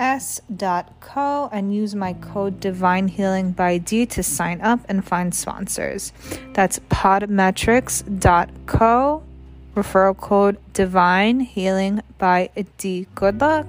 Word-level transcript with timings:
s.co 0.00 1.48
and 1.52 1.74
use 1.74 1.94
my 1.94 2.14
code 2.14 2.58
divine 2.58 3.06
healing 3.06 3.52
by 3.52 3.76
d 3.78 4.06
to 4.06 4.22
sign 4.22 4.62
up 4.62 4.80
and 4.88 5.04
find 5.04 5.34
sponsors. 5.34 6.12
That's 6.54 6.78
podmetrics.co 6.88 9.22
referral 9.76 10.16
code 10.16 10.56
divine 10.72 11.40
healing 11.40 12.00
by 12.18 12.48
d. 12.78 13.06
Good 13.14 13.40
luck 13.40 13.66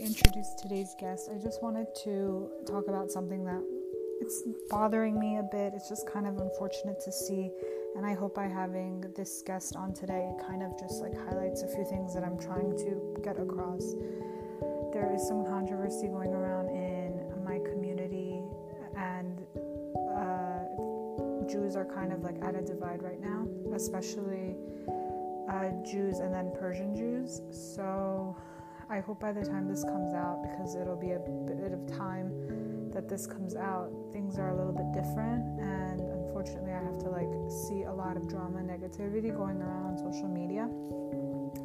introduce 0.00 0.54
today's 0.54 0.94
guest, 0.98 1.30
I 1.34 1.38
just 1.38 1.62
wanted 1.62 1.86
to 2.04 2.50
talk 2.66 2.88
about 2.88 3.10
something 3.10 3.44
that 3.44 3.62
it's 4.20 4.42
bothering 4.70 5.18
me 5.18 5.38
a 5.38 5.42
bit. 5.42 5.72
It's 5.74 5.88
just 5.88 6.10
kind 6.10 6.26
of 6.26 6.38
unfortunate 6.38 7.00
to 7.00 7.12
see, 7.12 7.50
and 7.96 8.06
I 8.06 8.14
hope 8.14 8.34
by 8.34 8.46
having 8.46 9.04
this 9.14 9.42
guest 9.46 9.76
on 9.76 9.92
today, 9.94 10.32
it 10.34 10.46
kind 10.46 10.62
of 10.62 10.78
just 10.78 11.00
like 11.02 11.14
highlights 11.14 11.62
a 11.62 11.68
few 11.68 11.84
things 11.84 12.14
that 12.14 12.24
I'm 12.24 12.38
trying 12.38 12.76
to 12.78 13.20
get 13.22 13.38
across. 13.38 13.94
There 14.92 15.12
is 15.14 15.26
some 15.26 15.44
controversy 15.44 16.08
going 16.08 16.32
around 16.32 16.68
in 16.68 17.44
my 17.44 17.58
community, 17.58 18.42
and 18.96 19.46
uh, 20.16 21.48
Jews 21.48 21.76
are 21.76 21.84
kind 21.86 22.12
of 22.12 22.22
like 22.22 22.42
at 22.42 22.54
a 22.54 22.62
divide 22.62 23.02
right 23.02 23.20
now, 23.20 23.46
especially 23.74 24.56
uh, 25.48 25.70
Jews 25.84 26.18
and 26.18 26.34
then 26.34 26.52
Persian 26.58 26.96
Jews. 26.96 27.42
So 27.50 28.36
I 28.88 29.00
hope 29.00 29.20
by 29.20 29.32
the 29.32 29.44
time 29.44 29.68
this 29.68 29.82
comes 29.82 30.14
out, 30.14 30.42
because 30.42 30.76
it'll 30.76 30.96
be 30.96 31.12
a 31.12 31.18
bit 31.18 31.72
of 31.72 31.86
time 31.96 32.90
that 32.92 33.08
this 33.08 33.26
comes 33.26 33.56
out, 33.56 33.90
things 34.12 34.38
are 34.38 34.50
a 34.50 34.56
little 34.56 34.72
bit 34.72 34.92
different. 34.92 35.60
And 35.60 36.00
unfortunately, 36.00 36.72
I 36.72 36.82
have 36.82 36.98
to 36.98 37.10
like 37.10 37.28
see 37.50 37.82
a 37.82 37.92
lot 37.92 38.16
of 38.16 38.28
drama 38.28 38.60
negativity 38.60 39.36
going 39.36 39.60
around 39.60 39.86
on 39.86 39.98
social 39.98 40.28
media. 40.28 40.68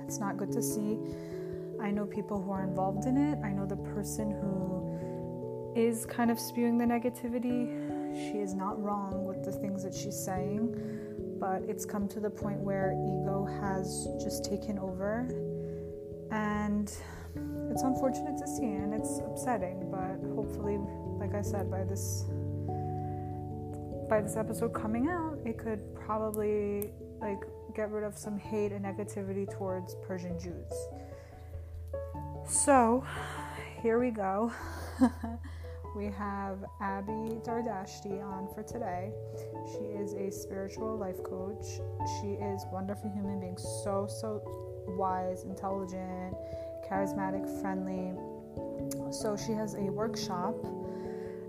It's 0.06 0.20
not 0.20 0.38
good 0.38 0.52
to 0.54 0.62
see. 0.62 0.98
I 1.80 1.92
know 1.92 2.06
people 2.06 2.42
who 2.42 2.52
are 2.52 2.64
involved 2.64 3.06
in 3.06 3.18
it. 3.18 3.38
I 3.44 3.52
know 3.52 3.66
the 3.66 3.78
person 3.78 4.32
who 4.32 5.74
is 5.76 6.06
kind 6.06 6.32
of 6.32 6.40
spewing 6.40 6.78
the 6.78 6.86
negativity. 6.86 7.70
She 8.14 8.40
is 8.40 8.54
not 8.54 8.82
wrong 8.82 9.26
with 9.26 9.46
the 9.46 9.52
things 9.52 9.84
that 9.84 9.94
she's 9.94 10.18
saying, 10.18 10.76
but 11.40 11.62
it's 11.64 11.86
come 11.86 12.08
to 12.10 12.20
the 12.20 12.30
point 12.30 12.60
where 12.60 12.94
ego 12.94 13.46
has 13.62 14.08
just 14.22 14.44
taken 14.44 14.78
over 14.80 15.30
and 16.32 16.92
it's 17.72 17.84
unfortunate 17.84 18.38
to 18.38 18.48
see 18.48 18.64
and 18.64 18.94
it's 18.94 19.20
upsetting 19.20 19.90
but 19.92 20.20
hopefully 20.36 20.78
like 21.20 21.34
i 21.36 21.42
said 21.42 21.70
by 21.70 21.84
this 21.84 22.26
by 24.10 24.20
this 24.22 24.36
episode 24.36 24.74
coming 24.74 25.08
out 25.08 25.38
it 25.46 25.58
could 25.58 25.82
probably 25.96 26.92
like 27.22 27.44
get 27.76 27.90
rid 27.92 28.04
of 28.04 28.18
some 28.18 28.38
hate 28.38 28.72
and 28.72 28.84
negativity 28.84 29.50
towards 29.50 29.96
persian 30.06 30.38
jews. 30.40 30.74
So 32.48 33.06
here 33.82 34.00
we 34.00 34.12
go. 34.12 34.52
We 35.94 36.06
have 36.06 36.64
abby 36.80 37.42
dardashti 37.44 38.24
on 38.24 38.48
for 38.56 38.64
today. 38.64 39.12
She 39.74 39.84
is 39.88 40.14
a 40.14 40.32
spiritual 40.32 40.98
life 40.98 41.22
coach. 41.22 41.66
She 42.22 42.28
is 42.28 42.66
wonderful 42.72 43.12
human 43.12 43.42
being. 43.42 43.58
So 43.58 44.08
so 44.08 44.71
wise, 44.88 45.44
intelligent, 45.44 46.36
charismatic, 46.90 47.62
friendly. 47.62 48.14
So 49.12 49.38
she 49.38 49.54
has 49.54 49.76
a 49.76 49.84
workshop 49.84 50.56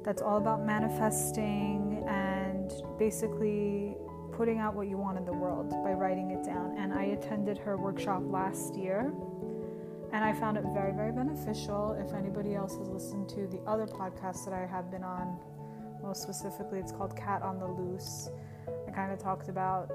that's 0.04 0.22
all 0.22 0.38
about 0.38 0.64
manifesting 0.64 2.04
and 2.08 2.72
basically 2.98 3.96
putting 4.32 4.58
out 4.58 4.74
what 4.74 4.88
you 4.88 4.96
want 4.96 5.18
in 5.18 5.24
the 5.24 5.32
world 5.32 5.70
by 5.84 5.92
writing 5.92 6.30
it 6.30 6.44
down. 6.44 6.76
And 6.78 6.92
I 6.92 7.04
attended 7.04 7.58
her 7.58 7.76
workshop 7.76 8.22
last 8.24 8.74
year 8.74 9.12
and 10.12 10.24
I 10.24 10.32
found 10.32 10.56
it 10.58 10.64
very, 10.74 10.92
very 10.92 11.12
beneficial. 11.12 11.96
If 11.98 12.14
anybody 12.14 12.54
else 12.54 12.76
has 12.76 12.88
listened 12.88 13.28
to 13.30 13.46
the 13.46 13.60
other 13.66 13.86
podcasts 13.86 14.44
that 14.44 14.52
I 14.52 14.66
have 14.66 14.90
been 14.90 15.02
on, 15.02 15.38
most 16.02 16.22
specifically, 16.22 16.80
it's 16.80 16.92
called 16.92 17.16
Cat 17.16 17.42
on 17.42 17.58
the 17.58 17.66
Loose. 17.66 18.28
I 18.86 18.90
kind 18.90 19.12
of 19.12 19.18
talked 19.18 19.48
about 19.48 19.90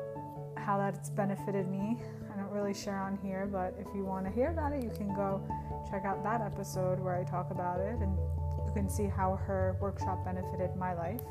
how 0.55 0.77
that's 0.77 1.09
benefited 1.09 1.67
me 1.67 1.97
don't 2.37 2.51
really 2.51 2.73
share 2.73 2.99
on 2.99 3.17
here, 3.23 3.49
but 3.51 3.75
if 3.79 3.87
you 3.95 4.05
want 4.05 4.25
to 4.25 4.31
hear 4.31 4.51
about 4.51 4.71
it, 4.71 4.83
you 4.83 4.91
can 4.91 5.13
go 5.15 5.41
check 5.89 6.05
out 6.05 6.23
that 6.23 6.41
episode 6.41 6.99
where 6.99 7.15
I 7.15 7.23
talk 7.23 7.49
about 7.51 7.79
it 7.79 7.95
and 7.99 8.15
you 8.65 8.71
can 8.73 8.89
see 8.89 9.05
how 9.05 9.35
her 9.35 9.75
workshop 9.81 10.23
benefited 10.23 10.75
my 10.75 10.93
life. 10.93 11.21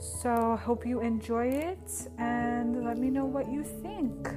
So, 0.00 0.56
hope 0.56 0.84
you 0.84 1.00
enjoy 1.00 1.46
it 1.46 2.08
and 2.18 2.84
let 2.84 2.98
me 2.98 3.08
know 3.08 3.24
what 3.24 3.48
you 3.48 3.62
think. 3.62 4.28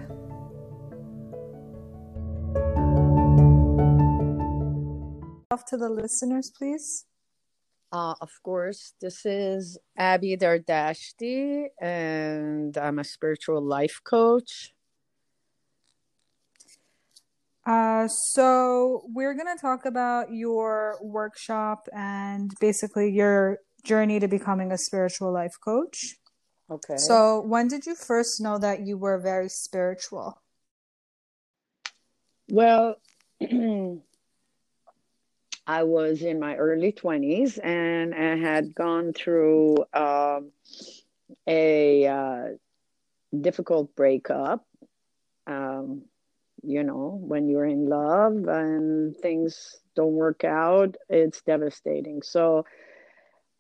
Off 5.50 5.66
to 5.66 5.78
the 5.78 5.90
listeners, 5.90 6.52
please. 6.56 7.06
Uh, 7.92 8.14
of 8.22 8.32
course, 8.44 8.94
this 9.02 9.26
is 9.26 9.80
Abby 9.98 10.38
Dardashti, 10.38 11.68
and 11.82 12.78
I'm 12.78 13.00
a 13.00 13.04
spiritual 13.04 13.62
life 13.62 14.02
coach. 14.04 14.75
Uh, 17.66 18.08
so 18.08 19.04
we're 19.08 19.34
going 19.34 19.56
to 19.56 19.60
talk 19.60 19.86
about 19.86 20.32
your 20.32 20.98
workshop 21.02 21.88
and 21.94 22.54
basically 22.60 23.12
your 23.12 23.58
journey 23.84 24.20
to 24.20 24.28
becoming 24.28 24.72
a 24.72 24.78
spiritual 24.78 25.32
life 25.34 25.56
coach. 25.64 26.16
Okay. 26.70 26.98
So 26.98 27.42
when 27.42 27.68
did 27.68 27.86
you 27.86 27.96
first 27.96 28.40
know 28.42 28.60
that 28.60 28.86
you 28.86 28.98
were 28.98 29.18
very 29.20 29.50
spiritual? 29.50 30.42
Well, 32.50 32.96
I 35.68 35.84
was 35.84 36.22
in 36.22 36.40
my 36.40 36.56
early 36.56 36.92
20s 36.92 37.60
and 37.64 38.14
I 38.14 38.36
had 38.36 38.76
gone 38.76 39.14
through 39.14 39.78
um, 39.94 40.52
a 41.48 42.06
uh, 42.06 42.46
difficult 43.40 43.96
breakup. 43.96 44.64
Um, 45.48 46.04
you 46.68 46.84
know 46.84 47.20
when 47.22 47.48
you're 47.50 47.66
in 47.66 47.88
love 47.88 48.34
and 48.48 49.16
things 49.18 49.78
don't 49.96 50.14
work 50.14 50.44
out 50.44 50.96
it's 51.10 51.42
devastating. 51.42 52.22
So 52.22 52.66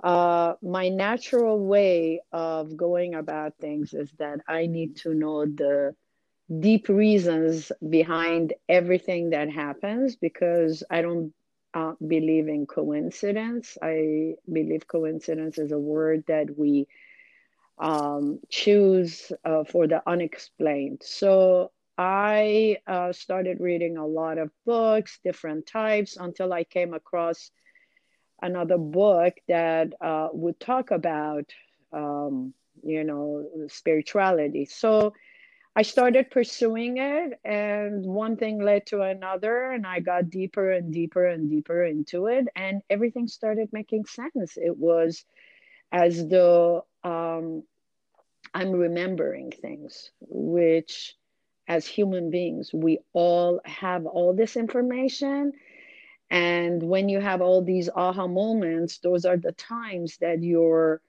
uh, 0.03 0.53
my 0.61 0.89
natural 0.89 1.59
way 1.66 2.21
of 2.31 2.75
going 2.77 3.16
about 3.16 3.53
things 3.59 3.93
is 3.93 4.11
that 4.19 4.39
i 4.47 4.66
need 4.66 4.95
to 4.95 5.13
know 5.13 5.45
the 5.45 5.93
deep 6.59 6.88
reasons 6.89 7.71
behind 7.89 8.53
everything 8.69 9.29
that 9.31 9.49
happens 9.49 10.16
because 10.16 10.83
i 10.89 11.01
don't 11.01 11.33
uh, 11.73 11.93
believe 12.07 12.47
in 12.47 12.66
coincidence. 12.66 13.78
I 13.81 14.35
believe 14.51 14.87
coincidence 14.87 15.58
is 15.58 15.72
a 15.72 15.78
word 15.79 16.23
that 16.28 16.58
we 16.58 16.87
um, 17.79 18.40
choose 18.49 19.31
uh, 19.46 19.63
for 19.63 19.87
the 19.87 20.01
unexplained. 20.08 21.01
So 21.03 21.72
I 21.97 22.78
uh, 22.88 23.14
started 23.14 23.59
reading 23.59 23.97
a 23.97 24.06
lot 24.06 24.38
of 24.38 24.52
books, 24.66 25.20
different 25.24 25.66
types, 25.66 26.18
until 26.18 26.52
I 26.53 26.64
came 26.64 26.94
across 26.94 27.52
another 28.42 28.78
book 28.78 29.34
that 29.47 29.94
uh, 30.02 30.30
would 30.34 30.59
talk 30.59 30.92
about, 30.92 31.46
um, 31.94 32.53
you 32.84 33.03
know, 33.03 33.50
spirituality. 33.68 34.66
So 34.66 35.14
I 35.76 35.82
started 35.82 36.32
pursuing 36.32 36.97
it, 36.97 37.40
and 37.44 38.06
one 38.06 38.38
thing 38.38 38.62
led 38.62 38.86
to 38.88 39.02
another, 39.02 39.72
and 39.72 39.86
I 39.86 40.00
got 40.00 40.30
deeper 40.30 40.72
and 40.72 40.94
deeper 40.94 41.26
and 41.26 41.50
deeper 41.50 41.84
into 41.84 42.28
it, 42.28 42.47
and 42.56 42.82
everything 42.90 43.28
started 43.28 43.70
making 43.74 44.06
sense. 44.06 44.58
It 44.58 44.78
was 44.78 45.26
as 45.92 46.28
though 46.28 46.86
um, 47.03 47.64
I'm 48.53 48.72
remembering 48.72 49.52
things, 49.52 50.12
which 50.22 51.16
as 51.67 51.85
human 51.85 52.29
beings. 52.29 52.72
We 52.73 53.00
all 53.14 53.62
have 53.66 54.06
all 54.06 54.34
this 54.34 54.56
information. 54.56 55.53
And 56.29 56.82
when 56.82 57.09
you 57.09 57.20
have 57.20 57.41
all 57.41 57.62
these 57.62 57.90
aha 57.94 58.28
moments, 58.28 59.00
those 59.00 59.26
are 59.26 59.38
the 59.38 59.52
times 59.52 60.17
that 60.17 60.41
you're 60.44 61.02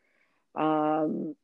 um, 0.54 1.34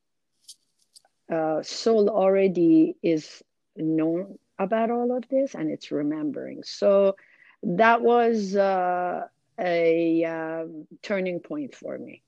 uh, 1.31 1.63
soul 1.63 2.09
already 2.09 2.97
is 3.03 3.43
known 3.77 4.39
about 4.59 4.91
all 4.91 5.17
of 5.17 5.29
this 5.29 5.55
and 5.55 5.71
it's 5.71 5.91
remembering. 5.91 6.63
So 6.63 7.17
that 7.63 8.03
was 8.03 8.55
uh, 8.57 9.27
a 9.59 10.25
um, 10.25 10.87
turning 11.03 11.41
point 11.41 11.75
for 11.75 11.99
me. 11.99 12.23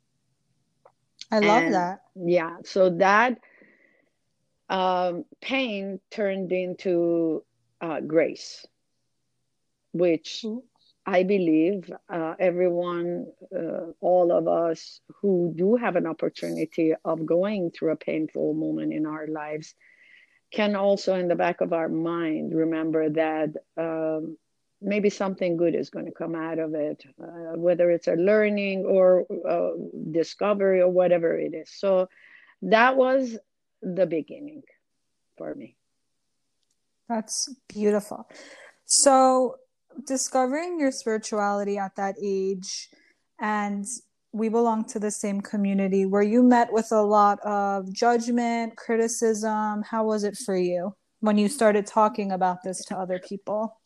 I 1.30 1.38
love 1.40 1.62
and, 1.64 1.74
that. 1.74 2.02
Yeah. 2.14 2.56
So 2.64 2.90
that 2.90 3.38
um, 4.68 5.24
pain 5.40 6.00
turned 6.10 6.52
into 6.52 7.44
uh, 7.80 8.00
grace, 8.00 8.66
which 9.92 10.42
mm-hmm. 10.44 10.58
I 11.06 11.22
believe 11.22 11.92
uh, 12.08 12.34
everyone, 12.38 13.26
uh, 13.54 13.92
all 14.00 14.32
of 14.32 14.48
us 14.48 15.00
who 15.20 15.52
do 15.54 15.76
have 15.76 15.96
an 15.96 16.06
opportunity 16.06 16.94
of 17.04 17.26
going 17.26 17.70
through 17.70 17.92
a 17.92 17.96
painful 17.96 18.54
moment 18.54 18.94
in 18.94 19.04
our 19.06 19.26
lives 19.26 19.74
can 20.50 20.76
also, 20.76 21.14
in 21.14 21.28
the 21.28 21.34
back 21.34 21.60
of 21.60 21.72
our 21.72 21.88
mind, 21.88 22.54
remember 22.54 23.10
that 23.10 23.50
um, 23.76 24.38
maybe 24.80 25.10
something 25.10 25.56
good 25.56 25.74
is 25.74 25.90
going 25.90 26.06
to 26.06 26.12
come 26.12 26.34
out 26.34 26.58
of 26.58 26.74
it, 26.74 27.02
uh, 27.20 27.56
whether 27.56 27.90
it's 27.90 28.06
a 28.06 28.14
learning 28.14 28.84
or 28.84 29.26
uh, 29.48 29.72
discovery 30.10 30.80
or 30.80 30.88
whatever 30.88 31.36
it 31.36 31.54
is. 31.54 31.70
So 31.70 32.08
that 32.62 32.96
was 32.96 33.36
the 33.84 34.06
beginning 34.06 34.62
for 35.36 35.54
me. 35.54 35.76
That's 37.08 37.54
beautiful. 37.68 38.26
So, 38.86 39.56
discovering 40.06 40.80
your 40.80 40.90
spirituality 40.90 41.78
at 41.78 41.96
that 41.96 42.16
age, 42.22 42.88
and 43.40 43.84
we 44.32 44.48
belong 44.48 44.84
to 44.86 44.98
the 44.98 45.10
same 45.10 45.40
community, 45.40 46.06
where 46.06 46.22
you 46.22 46.42
met 46.42 46.72
with 46.72 46.90
a 46.92 47.02
lot 47.02 47.38
of 47.40 47.92
judgment, 47.92 48.76
criticism. 48.76 49.82
How 49.82 50.04
was 50.04 50.24
it 50.24 50.36
for 50.36 50.56
you 50.56 50.94
when 51.20 51.38
you 51.38 51.48
started 51.48 51.86
talking 51.86 52.32
about 52.32 52.62
this 52.64 52.84
to 52.86 52.96
other 52.96 53.18
people? 53.18 53.80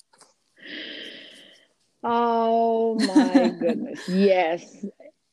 Oh 2.03 2.95
my 2.95 3.49
goodness. 3.61 4.09
yes. 4.09 4.85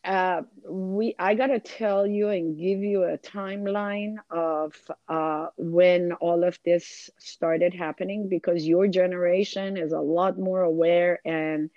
Uh, 0.06 0.44
we 0.69 1.16
I 1.18 1.34
gotta 1.34 1.60
tell 1.60 2.06
you 2.06 2.30
and 2.30 2.57
give 2.57 2.80
you 2.80 3.04
a 3.06 3.18
timeline 3.18 4.18
of 4.30 4.75
uh, 5.10 5.48
when 5.57 6.12
all 6.13 6.44
of 6.44 6.60
this 6.63 7.10
started 7.18 7.74
happening 7.74 8.30
because 8.30 8.68
your 8.68 8.88
generation 8.88 9.78
is 9.78 9.94
a 9.94 10.00
lot 10.00 10.38
more 10.38 10.62
aware 10.62 11.19
and 11.25 11.72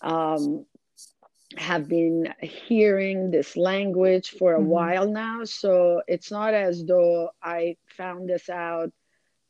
um, 0.00 0.64
have 1.58 1.88
been 1.88 2.32
hearing 2.40 3.30
this 3.30 3.54
language 3.56 4.30
for 4.30 4.54
a 4.54 4.58
mm-hmm. 4.58 4.68
while 4.68 5.08
now. 5.10 5.44
So 5.44 6.02
it's 6.08 6.30
not 6.30 6.54
as 6.54 6.84
though 6.84 7.30
I 7.42 7.76
found 7.96 8.30
this 8.30 8.48
out 8.48 8.92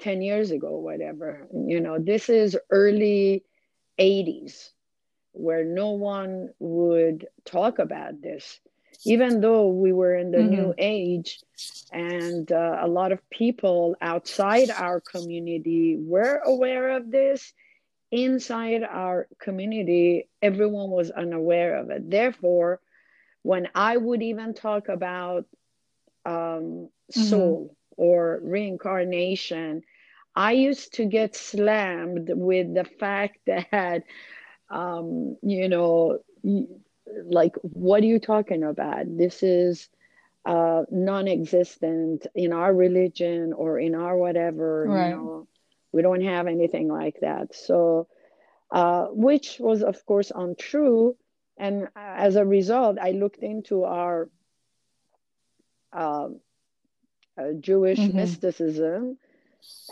10 0.01 0.23
years 0.23 0.51
ago, 0.51 0.79
whatever. 0.79 1.47
You 1.55 1.81
know, 1.81 1.99
this 2.01 2.29
is 2.29 2.59
early 2.71 3.45
80s 4.01 4.71
where 5.33 5.65
no 5.65 5.91
one 5.91 6.51
would 6.59 7.27
talk 7.45 7.79
about 7.79 8.21
this 8.21 8.61
even 9.05 9.41
though 9.41 9.69
we 9.69 9.93
were 9.93 10.15
in 10.15 10.31
the 10.31 10.39
mm-hmm. 10.39 10.55
new 10.55 10.75
age 10.79 11.41
and 11.93 12.51
uh, 12.53 12.79
a 12.81 12.89
lot 12.89 13.13
of 13.13 13.31
people 13.31 13.97
outside 14.01 14.71
our 14.71 15.01
community 15.01 15.97
were 15.99 16.41
aware 16.45 16.91
of 16.91 17.11
this 17.11 17.53
inside 18.11 18.83
our 18.83 19.27
community 19.41 20.29
everyone 20.41 20.91
was 20.91 21.11
unaware 21.11 21.77
of 21.79 21.91
it 21.91 22.11
therefore 22.11 22.81
when 23.43 23.69
i 23.75 23.97
would 23.97 24.23
even 24.23 24.55
talk 24.55 24.89
about 24.89 25.47
um, 26.25 26.89
soul 27.11 27.65
mm-hmm. 27.65 28.03
or 28.03 28.41
reincarnation 28.43 29.83
i 30.37 30.53
used 30.53 30.93
to 30.95 31.07
get 31.07 31.35
slammed 31.35 32.31
with 32.35 32.75
the 32.75 32.85
fact 32.85 33.39
that 33.47 34.03
um, 34.73 35.37
you 35.43 35.69
know, 35.69 36.19
like, 37.25 37.55
what 37.63 38.03
are 38.03 38.07
you 38.07 38.19
talking 38.19 38.65
about? 38.65 39.05
This 39.07 39.43
is 39.43 39.89
uh, 40.47 40.85
non 40.91 41.29
existent 41.29 42.27
in 42.35 42.53
our 42.53 42.75
religion 42.75 43.53
or 43.53 43.79
in 43.79 43.95
our 43.95 44.17
whatever. 44.17 44.87
Right. 44.89 45.11
You 45.11 45.17
know, 45.17 45.49
we 45.93 46.01
don't 46.01 46.23
have 46.23 46.47
anything 46.47 46.89
like 46.89 47.21
that. 47.21 47.55
So, 47.55 48.09
uh, 48.71 49.07
which 49.11 49.59
was, 49.61 49.83
of 49.83 50.05
course, 50.07 50.33
untrue. 50.35 51.17
And 51.59 51.89
as 51.95 52.37
a 52.37 52.45
result, 52.45 52.97
I 53.01 53.11
looked 53.11 53.43
into 53.43 53.85
our 53.85 54.31
uh, 55.93 56.29
Jewish 57.61 57.99
mm-hmm. 57.99 58.17
mysticism, 58.17 59.19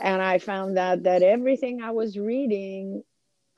and 0.02 0.22
I 0.22 0.38
found 0.38 0.78
out 0.78 1.02
that 1.02 1.22
everything 1.22 1.82
I 1.82 1.90
was 1.90 2.18
reading 2.18 3.04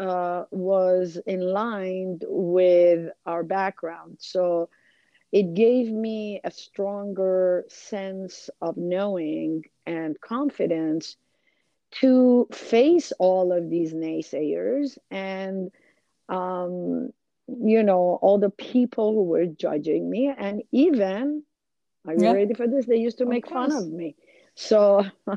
uh, 0.02 0.44
was 0.50 1.18
in 1.26 1.40
line 1.40 2.18
with 2.24 3.10
our 3.26 3.44
background. 3.44 4.16
So 4.20 4.68
it 5.32 5.54
gave 5.54 5.90
me 5.90 6.40
a 6.44 6.50
stronger 6.50 7.64
sense 7.68 8.50
of 8.60 8.76
knowing 8.76 9.64
and 9.86 10.20
confidence 10.20 11.16
to 11.92 12.48
face 12.52 13.12
all 13.18 13.52
of 13.52 13.70
these 13.70 13.94
naysayers 13.94 14.98
and 15.10 15.70
um, 16.28 17.12
you 17.48 17.82
know 17.82 18.18
all 18.22 18.38
the 18.38 18.50
people 18.50 19.12
who 19.12 19.24
were 19.24 19.46
judging 19.46 20.08
me 20.08 20.32
and 20.36 20.62
even 20.72 21.42
are 22.06 22.14
you 22.14 22.24
yeah. 22.24 22.32
ready 22.32 22.54
for 22.54 22.66
this 22.66 22.86
they 22.86 22.96
used 22.96 23.18
to 23.18 23.26
make 23.26 23.46
fun 23.48 23.72
of 23.72 23.86
me 23.88 24.16
so 24.54 25.04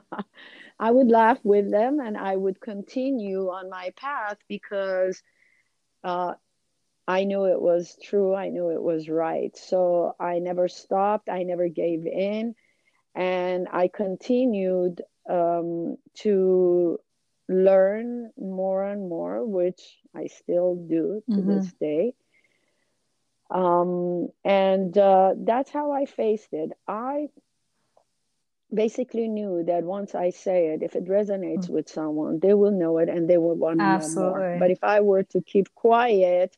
I 0.80 0.92
would 0.92 1.10
laugh 1.10 1.40
with 1.44 1.72
them 1.72 2.00
and 2.00 2.18
I 2.18 2.36
would 2.36 2.60
continue 2.60 3.50
on 3.50 3.70
my 3.70 3.94
path 3.96 4.38
because 4.48 5.22
uh, 6.04 6.34
I 7.08 7.24
knew 7.24 7.46
it 7.46 7.62
was 7.62 7.98
true. 8.04 8.36
I 8.36 8.50
knew 8.50 8.70
it 8.70 8.82
was 8.82 9.08
right. 9.08 9.56
So 9.58 10.16
I 10.20 10.40
never 10.40 10.68
stopped. 10.68 11.30
I 11.30 11.44
never 11.44 11.70
gave 11.70 12.06
in. 12.06 12.56
And 13.14 13.68
I 13.72 13.88
continued 13.88 15.02
um, 15.30 15.98
to 16.16 17.00
learn 17.48 18.32
more 18.38 18.84
and 18.84 19.08
more, 19.08 19.46
which 19.46 19.82
I 20.16 20.28
still 20.28 20.76
do 20.76 21.24
to 21.30 21.38
mm-hmm. 21.38 21.56
this 21.56 21.74
day. 21.74 22.14
Um, 23.50 24.30
and 24.44 24.98
uh, 24.98 25.36
that's 25.38 25.70
how 25.70 25.92
I 25.92 26.06
faced 26.06 26.52
it. 26.52 26.72
I 26.88 27.30
basically 28.74 29.28
knew 29.28 29.64
that 29.66 29.84
once 29.84 30.16
I 30.16 30.32
say 30.32 30.68
it, 30.68 30.84
if 30.84 30.96
it 30.96 31.06
resonates 31.06 31.68
mm. 31.68 31.70
with 31.70 31.90
someone, 31.90 32.40
they 32.40 32.54
will 32.54 32.72
know 32.72 32.98
it 32.98 33.10
and 33.10 33.30
they 33.30 33.38
will 33.38 33.56
want 33.56 33.80
to 33.80 33.86
know 33.86 34.10
more. 34.16 34.58
But 34.60 34.72
if 34.72 34.84
I 34.84 35.02
were 35.02 35.24
to 35.24 35.42
keep 35.42 35.74
quiet, 35.76 36.58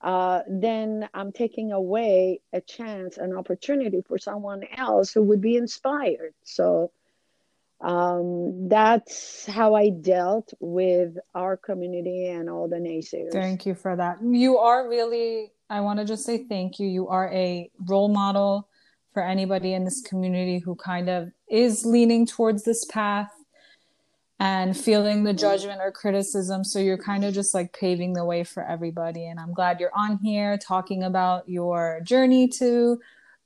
uh, 0.00 0.42
then 0.48 1.08
I'm 1.12 1.32
taking 1.32 1.72
away 1.72 2.40
a 2.52 2.60
chance, 2.60 3.16
an 3.16 3.36
opportunity 3.36 4.02
for 4.06 4.18
someone 4.18 4.62
else 4.76 5.12
who 5.12 5.22
would 5.24 5.40
be 5.40 5.56
inspired. 5.56 6.34
So 6.44 6.92
um, 7.80 8.68
that's 8.68 9.46
how 9.46 9.74
I 9.74 9.90
dealt 9.90 10.52
with 10.60 11.16
our 11.34 11.56
community 11.56 12.26
and 12.26 12.48
all 12.48 12.68
the 12.68 12.76
naysayers. 12.76 13.32
Thank 13.32 13.66
you 13.66 13.74
for 13.74 13.96
that. 13.96 14.18
You 14.22 14.58
are 14.58 14.88
really, 14.88 15.52
I 15.70 15.80
want 15.80 15.98
to 15.98 16.04
just 16.04 16.24
say 16.24 16.44
thank 16.44 16.78
you. 16.78 16.86
You 16.86 17.08
are 17.08 17.28
a 17.32 17.70
role 17.86 18.08
model 18.08 18.68
for 19.14 19.22
anybody 19.24 19.74
in 19.74 19.84
this 19.84 20.00
community 20.00 20.58
who 20.58 20.74
kind 20.76 21.08
of 21.08 21.32
is 21.50 21.84
leaning 21.84 22.26
towards 22.26 22.64
this 22.64 22.84
path 22.84 23.30
and 24.40 24.76
feeling 24.76 25.24
the 25.24 25.32
judgment 25.32 25.80
or 25.82 25.90
criticism. 25.90 26.62
So 26.62 26.78
you're 26.78 26.98
kind 26.98 27.24
of 27.24 27.34
just 27.34 27.54
like 27.54 27.72
paving 27.72 28.12
the 28.12 28.24
way 28.24 28.44
for 28.44 28.62
everybody. 28.62 29.26
And 29.26 29.40
I'm 29.40 29.52
glad 29.52 29.80
you're 29.80 29.94
on 29.94 30.18
here 30.22 30.56
talking 30.56 31.02
about 31.02 31.48
your 31.48 32.00
journey 32.04 32.46
to, 32.48 33.00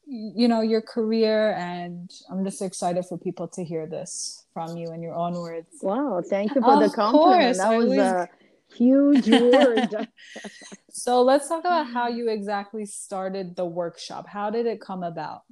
you 0.07 0.49
know, 0.49 0.61
your 0.61 0.83
career. 0.83 1.53
And 1.53 2.11
I'm 2.31 2.45
just 2.45 2.61
excited 2.61 3.07
for 3.07 3.17
people 3.17 3.49
to 3.49 3.65
hear 3.65 3.87
this 3.87 4.45
from 4.53 4.77
you 4.77 4.93
in 4.93 5.03
your 5.03 5.15
own 5.15 5.33
words. 5.33 5.69
Wow. 5.81 6.23
Thank 6.29 6.55
you 6.55 6.61
for 6.61 6.75
of 6.75 6.91
the 6.91 6.95
compliment. 6.95 7.43
Course, 7.43 7.59
that 7.59 7.75
was 7.75 7.85
always... 7.87 7.99
a 7.99 8.29
huge 8.77 9.29
word. 9.29 10.09
so 10.91 11.23
let's 11.23 11.49
talk 11.49 11.61
about 11.61 11.91
how 11.91 12.09
you 12.09 12.29
exactly 12.29 12.85
started 12.85 13.57
the 13.57 13.65
workshop. 13.65 14.29
How 14.29 14.51
did 14.51 14.67
it 14.67 14.81
come 14.81 15.03
about? 15.03 15.43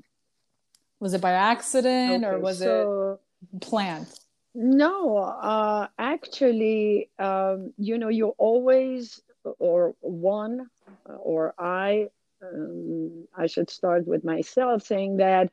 Was 1.00 1.14
it 1.14 1.20
by 1.20 1.32
accident 1.32 2.24
okay, 2.24 2.34
or 2.34 2.38
was 2.38 2.58
so, 2.58 3.18
it 3.52 3.60
planned? 3.60 4.06
No, 4.54 5.16
uh, 5.16 5.88
actually, 5.98 7.08
um, 7.18 7.72
you 7.78 7.98
know, 7.98 8.08
you 8.08 8.34
always, 8.36 9.22
or 9.58 9.94
one, 10.00 10.68
or 11.06 11.54
I, 11.58 12.08
um, 12.42 13.26
I 13.34 13.46
should 13.46 13.70
start 13.70 14.06
with 14.06 14.24
myself 14.24 14.82
saying 14.82 15.18
that, 15.18 15.50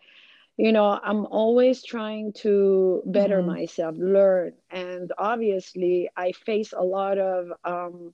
you 0.58 0.72
know, 0.72 1.00
I'm 1.01 1.27
always 1.27 1.84
trying 1.84 2.34
to 2.34 3.04
better 3.06 3.38
mm-hmm. 3.38 3.51
myself, 3.51 3.96
learn. 3.98 4.54
And 4.72 5.13
obviously, 5.18 6.10
I 6.18 6.32
face 6.32 6.74
a 6.75 6.84
lot 6.84 7.20
of 7.20 7.54
um, 7.63 8.13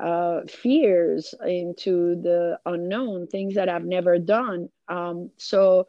uh, 0.00 0.42
fears 0.48 1.34
into 1.44 2.20
the 2.22 2.58
unknown, 2.64 3.26
things 3.26 3.56
that 3.56 3.68
I've 3.68 3.84
never 3.84 4.18
done. 4.18 4.68
Um, 4.88 5.30
so, 5.36 5.88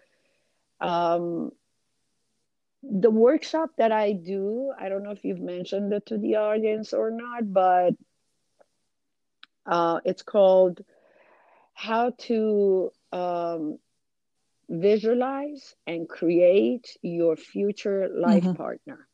um, 0.80 1.52
the 2.84 3.10
workshop 3.10 3.72
that 3.78 3.92
I 3.92 4.12
do, 4.12 4.72
I 4.78 4.90
don't 4.90 5.04
know 5.04 5.12
if 5.12 5.24
you've 5.24 5.40
mentioned 5.40 5.92
it 5.94 6.06
to 6.08 6.18
the 6.18 6.36
audience 6.36 6.94
or 6.94 7.12
not, 7.12 7.52
but 7.52 7.94
uh, 9.66 10.00
it's 10.06 10.22
called 10.22 10.82
How 11.74 12.12
to 12.20 12.92
um, 13.12 13.80
Visualize 14.70 15.76
and 15.88 16.08
Create 16.08 16.98
Your 17.02 17.36
Future 17.36 18.10
Life 18.14 18.44
mm-hmm. 18.44 18.54
Partner. 18.54 19.08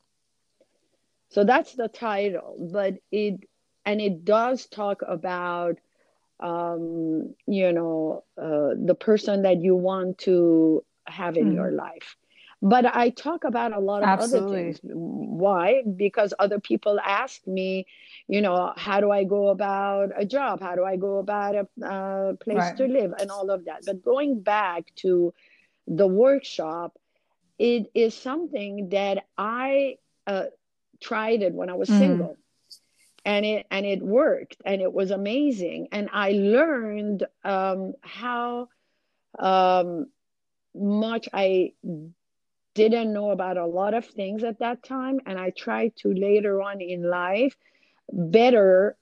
So 1.30 1.46
that's 1.46 1.74
the 1.74 1.88
title, 1.88 2.70
but 2.74 2.96
it, 3.12 3.40
and 3.86 4.02
it 4.02 4.26
does 4.26 4.66
talk 4.66 5.02
about, 5.08 5.78
um, 6.42 7.36
you 7.48 7.72
know, 7.72 8.26
uh, 8.38 8.72
the 8.76 8.96
person 9.00 9.44
that 9.44 9.62
you 9.62 9.76
want 9.76 10.18
to 10.20 10.84
have 11.12 11.38
in 11.38 11.46
mm-hmm. 11.46 11.56
your 11.56 11.72
life 11.72 12.18
but 12.62 12.86
I 12.86 13.10
talk 13.10 13.44
about 13.44 13.74
a 13.74 13.80
lot 13.80 14.04
of 14.04 14.10
Absolutely. 14.10 14.60
other 14.60 14.74
things. 14.74 14.80
Why? 14.84 15.82
Because 15.82 16.34
other 16.38 16.60
people 16.60 17.00
ask 17.00 17.46
me, 17.48 17.88
you 18.28 18.42
know, 18.42 18.74
how 18.78 19.02
do 19.02 19.10
I 19.10 19.24
go 19.24 19.48
about 19.48 20.12
a 20.16 20.26
job? 20.26 20.62
How 20.62 20.76
do 20.76 20.84
I 20.84 20.96
go 20.96 21.18
about 21.18 21.56
a 21.56 21.86
uh, 21.86 22.34
place 22.34 22.58
right. 22.58 22.78
to 22.78 22.86
live 22.86 23.14
and 23.20 23.32
all 23.32 23.50
of 23.50 23.66
that? 23.66 23.84
But 23.86 24.04
going 24.04 24.42
back 24.42 24.94
to 24.98 25.34
the 25.88 26.06
workshop, 26.06 27.00
it 27.58 27.90
is 27.96 28.14
something 28.14 28.90
that 28.90 29.26
I 29.38 29.98
uh, 30.28 30.46
tried 31.00 31.42
it 31.42 31.54
when 31.54 31.70
I 31.72 31.74
was 31.74 31.90
mm-hmm. 31.90 32.00
single. 32.00 32.38
And 33.26 33.46
it 33.46 33.68
and 33.70 33.86
it 33.86 34.02
worked 34.02 34.58
and 34.66 34.82
it 34.82 34.92
was 34.92 35.12
amazing 35.12 35.90
and 35.92 36.10
I 36.12 36.32
learned 36.32 37.24
um, 37.44 37.94
how 38.02 38.70
um, 39.38 40.08
much 40.76 41.28
I 41.34 41.74
didn't 42.74 43.14
know 43.14 43.32
about 43.32 43.58
a 43.58 43.66
lot 43.66 43.94
of 43.94 44.06
things 44.06 44.44
at 44.44 44.60
that 44.60 44.84
time 44.84 45.20
and 45.26 45.40
i 45.40 45.50
tried 45.50 45.96
to 45.96 46.14
later 46.14 46.62
on 46.62 46.80
in 46.82 47.04
life 47.04 47.56
better 48.12 48.96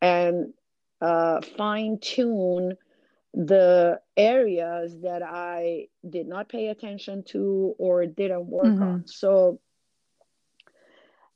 and 0.00 0.52
uh, 1.00 1.40
fine 1.56 1.98
tune 1.98 2.76
the 3.34 4.00
areas 4.16 5.00
that 5.02 5.22
i 5.22 5.86
did 6.08 6.26
not 6.26 6.48
pay 6.48 6.68
attention 6.68 7.22
to 7.22 7.74
or 7.78 8.06
didn't 8.06 8.46
work 8.46 8.66
mm-hmm. 8.66 8.82
on 8.82 9.06
so 9.06 9.60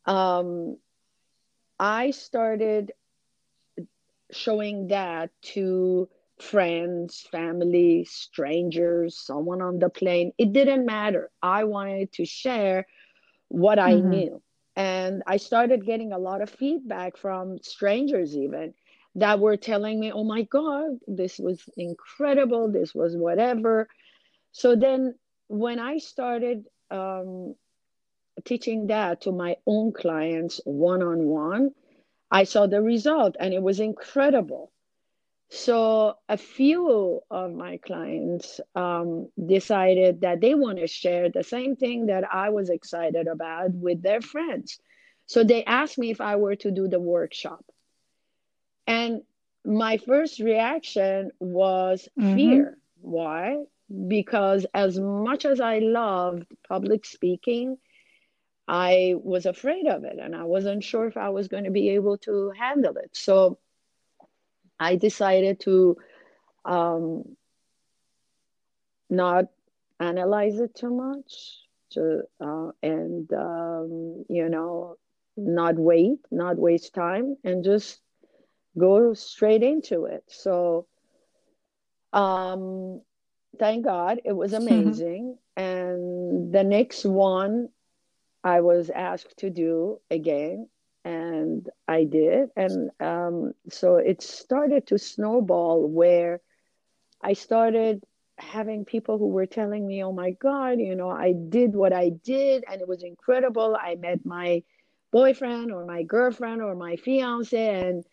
um, 0.07 0.77
i 1.79 2.11
started 2.11 2.93
showing 4.31 4.89
that 4.89 5.31
to 5.43 6.09
friends, 6.43 7.27
family, 7.31 8.05
strangers, 8.05 9.17
someone 9.19 9.63
on 9.63 9.79
the 9.79 9.89
plane. 9.89 10.33
It 10.39 10.53
didn't 10.53 10.85
matter. 10.85 11.31
I 11.43 11.65
wanted 11.65 12.13
to 12.15 12.25
share 12.25 12.87
what 13.49 13.79
I 13.79 13.93
mm-hmm. 13.93 14.11
knew. 14.11 14.43
And 14.75 15.23
I 15.27 15.37
started 15.37 15.87
getting 15.87 16.13
a 16.13 16.19
lot 16.19 16.43
of 16.43 16.51
feedback 16.51 17.17
from 17.17 17.59
strangers, 17.63 18.37
even 18.37 18.75
that 19.15 19.39
were 19.39 19.57
telling 19.57 20.01
me, 20.01 20.11
oh 20.11 20.25
my 20.25 20.43
God, 20.43 20.99
this 21.07 21.39
was 21.39 21.63
incredible. 21.77 22.73
This 22.73 22.95
was 22.95 23.17
whatever. 23.17 23.89
So 24.53 24.75
then 24.75 25.15
when 25.49 25.79
I 25.79 25.99
started 25.99 26.65
um, 26.91 27.55
teaching 28.45 28.87
that 28.89 29.23
to 29.23 29.33
my 29.33 29.57
own 29.67 29.93
clients 29.93 30.61
one 30.65 31.03
on 31.03 31.25
one, 31.25 31.71
I 32.31 32.45
saw 32.45 32.67
the 32.67 32.81
result 32.81 33.37
and 33.39 33.53
it 33.53 33.63
was 33.63 33.79
incredible. 33.79 34.72
So 35.55 36.15
a 36.31 36.39
few 36.39 37.21
of 37.31 37.53
my 37.53 37.77
clients 37.77 38.59
um, 38.75 39.29
decided 39.37 40.23
that 40.23 40.41
they 40.41 40.55
want 40.55 40.79
to 40.79 40.87
share 40.87 41.29
the 41.29 41.45
same 41.45 41.77
thing 41.77 42.07
that 42.07 42.25
I 42.33 42.49
was 42.49 42.71
excited 42.71 43.27
about 43.27 43.75
with 43.75 44.03
their 44.03 44.23
friends. 44.23 44.81
So 45.27 45.45
they 45.45 45.63
asked 45.65 45.99
me 45.99 46.11
if 46.11 46.23
I 46.23 46.37
were 46.37 46.57
to 46.57 46.71
do 46.71 46.89
the 46.89 46.99
workshop. 46.99 47.67
And 48.87 49.25
my 49.63 49.99
first 49.99 50.41
reaction 50.41 51.33
was 51.39 52.09
mm-hmm. 52.19 52.35
fear. 52.35 52.79
Why? 53.03 53.59
Because 54.09 54.65
as 54.73 54.99
much 54.99 55.45
as 55.45 55.61
I 55.61 55.81
loved 55.81 56.47
public 56.67 57.05
speaking, 57.05 57.77
I 58.67 59.17
was 59.23 59.45
afraid 59.45 59.87
of 59.87 60.05
it 60.05 60.19
and 60.19 60.35
I 60.35 60.45
wasn't 60.45 60.83
sure 60.83 61.07
if 61.09 61.19
I 61.19 61.29
was 61.29 61.49
going 61.49 61.65
to 61.65 61.71
be 61.71 61.91
able 61.91 62.17
to 62.19 62.53
handle 62.59 62.97
it. 62.97 63.11
So 63.13 63.59
I 64.83 64.97
decided 64.97 65.61
to 65.61 65.97
um, 66.65 67.37
not 69.09 69.47
analyze 70.01 70.59
it 70.59 70.75
too 70.75 70.91
much 70.91 71.59
to, 71.91 72.23
uh, 72.41 72.71
and, 72.83 73.33
um, 73.33 74.25
you 74.29 74.49
know, 74.49 74.97
not 75.37 75.77
wait, 75.77 76.19
not 76.31 76.57
waste 76.57 76.95
time, 76.95 77.37
and 77.45 77.65
just 77.65 78.01
go 78.77 79.15
straight 79.15 79.63
into 79.63 80.07
it. 80.07 80.25
So, 80.29 80.87
um, 82.13 83.03
thank 83.59 83.85
God 83.85 84.21
it 84.25 84.33
was 84.33 84.53
mm-hmm. 84.67 84.67
amazing. 84.67 85.39
and 85.57 86.53
the 86.53 86.65
next 86.65 87.05
one 87.05 87.69
I 88.43 88.61
was 88.61 88.91
asked 88.91 89.39
to 89.39 89.51
do 89.51 90.01
again 90.11 90.69
and 91.05 91.69
I 91.89 92.05
did. 92.05 92.51
And 92.57 92.91
um, 93.01 93.53
so 93.71 93.97
it 93.97 94.23
started 94.23 94.87
to 94.89 94.99
snowball 94.99 95.87
where 95.89 96.41
I 97.21 97.33
started 97.35 98.03
having 98.39 98.85
people 98.85 99.19
who 99.19 99.29
were 99.29 99.47
telling 99.47 99.87
me, 99.87 100.03
oh 100.03 100.13
my 100.13 100.33
God, 100.33 100.79
you 100.79 100.95
know, 100.95 101.11
I 101.11 101.33
did 101.33 101.75
what 101.75 101.93
I 101.93 102.11
did 102.11 102.65
and 102.71 102.81
it 102.81 102.89
was 102.89 103.03
incredible. 103.03 103.77
I 103.81 103.97
met 103.97 104.25
my 104.25 104.63
boyfriend 105.11 105.73
or 105.73 105.85
my 105.85 106.03
girlfriend 106.03 106.63
or 106.63 106.75
my 106.75 106.97
fiance 106.97 107.81
and 107.81 108.05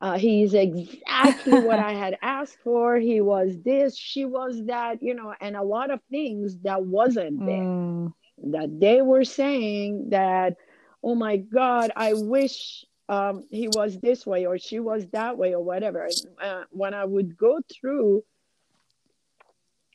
uh, 0.00 0.16
he's 0.16 0.54
exactly 0.54 1.60
what 1.60 1.78
I 1.78 1.92
had 1.92 2.16
asked 2.22 2.58
for. 2.62 2.96
He 2.96 3.20
was 3.20 3.56
this, 3.64 3.96
she 3.96 4.24
was 4.24 4.64
that, 4.66 5.02
you 5.02 5.14
know, 5.14 5.34
and 5.40 5.56
a 5.56 5.62
lot 5.62 5.90
of 5.90 6.00
things 6.10 6.58
that 6.60 6.84
wasn't 6.84 7.40
there. 7.40 7.64
Mm. 7.64 8.12
That 8.52 8.78
they 8.78 9.02
were 9.02 9.24
saying 9.24 10.10
that 10.10 10.56
oh 11.02 11.14
my 11.14 11.36
God, 11.36 11.90
I 11.96 12.14
wish 12.14 12.84
um, 13.08 13.44
he 13.50 13.68
was 13.68 13.98
this 13.98 14.26
way 14.26 14.46
or 14.46 14.58
she 14.58 14.80
was 14.80 15.06
that 15.08 15.38
way 15.38 15.54
or 15.54 15.62
whatever. 15.62 16.04
And, 16.04 16.26
uh, 16.42 16.64
when 16.70 16.94
I 16.94 17.04
would 17.04 17.36
go 17.36 17.60
through 17.72 18.24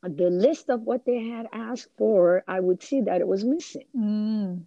the 0.02 0.30
list 0.30 0.70
of 0.70 0.82
what 0.82 1.06
they 1.06 1.30
had 1.30 1.48
asked 1.54 1.90
for, 1.98 2.44
I 2.48 2.60
would 2.60 2.84
see 2.84 3.02
that 3.02 3.22
it 3.22 3.28
was 3.28 3.44
missing. 3.44 3.86
Mm. 3.96 4.64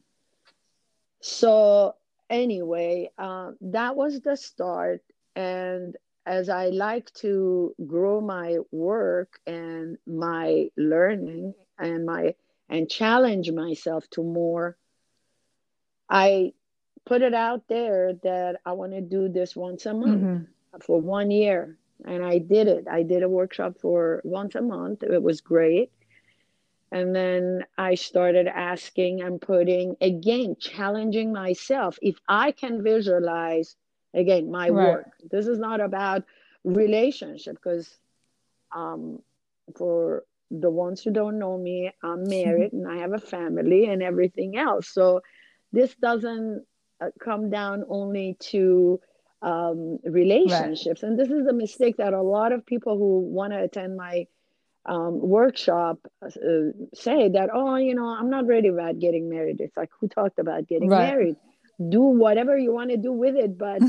So, 1.20 1.96
anyway, 2.30 3.10
uh, 3.18 3.52
that 3.60 3.96
was 3.96 4.20
the 4.20 4.36
start. 4.36 5.02
And 5.34 5.96
as 6.24 6.48
I 6.48 6.66
like 6.68 7.12
to 7.14 7.74
grow 7.86 8.20
my 8.20 8.58
work 8.70 9.40
and 9.46 9.98
my 10.06 10.70
learning 10.76 11.54
and 11.78 12.06
my 12.06 12.34
and 12.68 12.90
challenge 12.90 13.50
myself 13.52 14.08
to 14.10 14.24
more 14.24 14.76
I 16.08 16.52
put 17.04 17.22
it 17.22 17.34
out 17.34 17.62
there 17.68 18.14
that 18.22 18.60
I 18.64 18.72
want 18.72 18.92
to 18.92 19.00
do 19.00 19.28
this 19.28 19.56
once 19.56 19.86
a 19.86 19.94
month 19.94 20.22
mm-hmm. 20.22 20.78
for 20.80 21.00
one 21.00 21.30
year. 21.30 21.76
And 22.04 22.24
I 22.24 22.38
did 22.38 22.68
it. 22.68 22.86
I 22.90 23.02
did 23.02 23.22
a 23.22 23.28
workshop 23.28 23.78
for 23.80 24.20
once 24.24 24.54
a 24.54 24.60
month. 24.60 25.02
It 25.02 25.22
was 25.22 25.40
great. 25.40 25.90
And 26.92 27.14
then 27.14 27.64
I 27.78 27.94
started 27.94 28.46
asking 28.46 29.22
and 29.22 29.40
putting, 29.40 29.96
again, 30.00 30.56
challenging 30.58 31.32
myself. 31.32 31.98
If 32.02 32.16
I 32.28 32.52
can 32.52 32.82
visualize, 32.82 33.76
again, 34.14 34.50
my 34.50 34.68
right. 34.68 34.88
work, 34.88 35.06
this 35.30 35.46
is 35.46 35.58
not 35.58 35.80
about 35.80 36.24
relationship 36.64 37.56
because 37.56 37.96
um, 38.74 39.20
for 39.76 40.24
the 40.50 40.70
ones 40.70 41.02
who 41.02 41.10
don't 41.10 41.38
know 41.38 41.58
me, 41.58 41.90
I'm 42.02 42.28
married 42.28 42.72
and 42.72 42.86
I 42.86 42.98
have 42.98 43.12
a 43.12 43.18
family 43.18 43.86
and 43.86 44.02
everything 44.02 44.56
else. 44.56 44.88
So 44.88 45.22
this 45.72 45.94
doesn't 45.96 46.64
uh, 47.00 47.08
come 47.22 47.50
down 47.50 47.84
only 47.88 48.36
to 48.40 49.00
um, 49.42 49.98
relationships. 50.04 51.02
Right. 51.02 51.10
And 51.10 51.18
this 51.18 51.28
is 51.28 51.46
a 51.46 51.52
mistake 51.52 51.98
that 51.98 52.12
a 52.12 52.22
lot 52.22 52.52
of 52.52 52.64
people 52.64 52.96
who 52.96 53.20
want 53.20 53.52
to 53.52 53.62
attend 53.62 53.96
my 53.96 54.26
um, 54.86 55.20
workshop 55.20 55.98
uh, 56.22 56.28
say 56.94 57.28
that, 57.30 57.50
oh, 57.52 57.76
you 57.76 57.94
know, 57.94 58.06
I'm 58.06 58.30
not 58.30 58.46
ready 58.46 58.68
about 58.68 58.98
getting 58.98 59.28
married. 59.28 59.60
It's 59.60 59.76
like, 59.76 59.90
who 60.00 60.08
talked 60.08 60.38
about 60.38 60.66
getting 60.68 60.88
right. 60.88 61.10
married? 61.10 61.36
Do 61.88 62.00
whatever 62.00 62.56
you 62.56 62.72
want 62.72 62.90
to 62.90 62.96
do 62.96 63.12
with 63.12 63.36
it, 63.36 63.58
but 63.58 63.82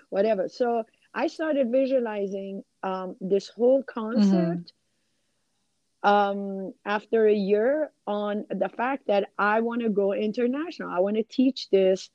whatever. 0.10 0.48
So 0.48 0.84
I 1.12 1.26
started 1.26 1.70
visualizing 1.70 2.62
um, 2.82 3.16
this 3.20 3.48
whole 3.48 3.82
concept. 3.82 4.32
Mm-hmm 4.32 4.60
um, 6.02 6.72
after 6.84 7.26
a 7.26 7.34
year 7.34 7.90
on 8.06 8.44
the 8.50 8.68
fact 8.68 9.08
that 9.08 9.30
I 9.38 9.60
want 9.60 9.82
to 9.82 9.88
go 9.88 10.12
international. 10.12 10.90
I 10.90 11.00
want 11.00 11.16
to 11.16 11.22
teach 11.22 11.68
this, 11.70 12.10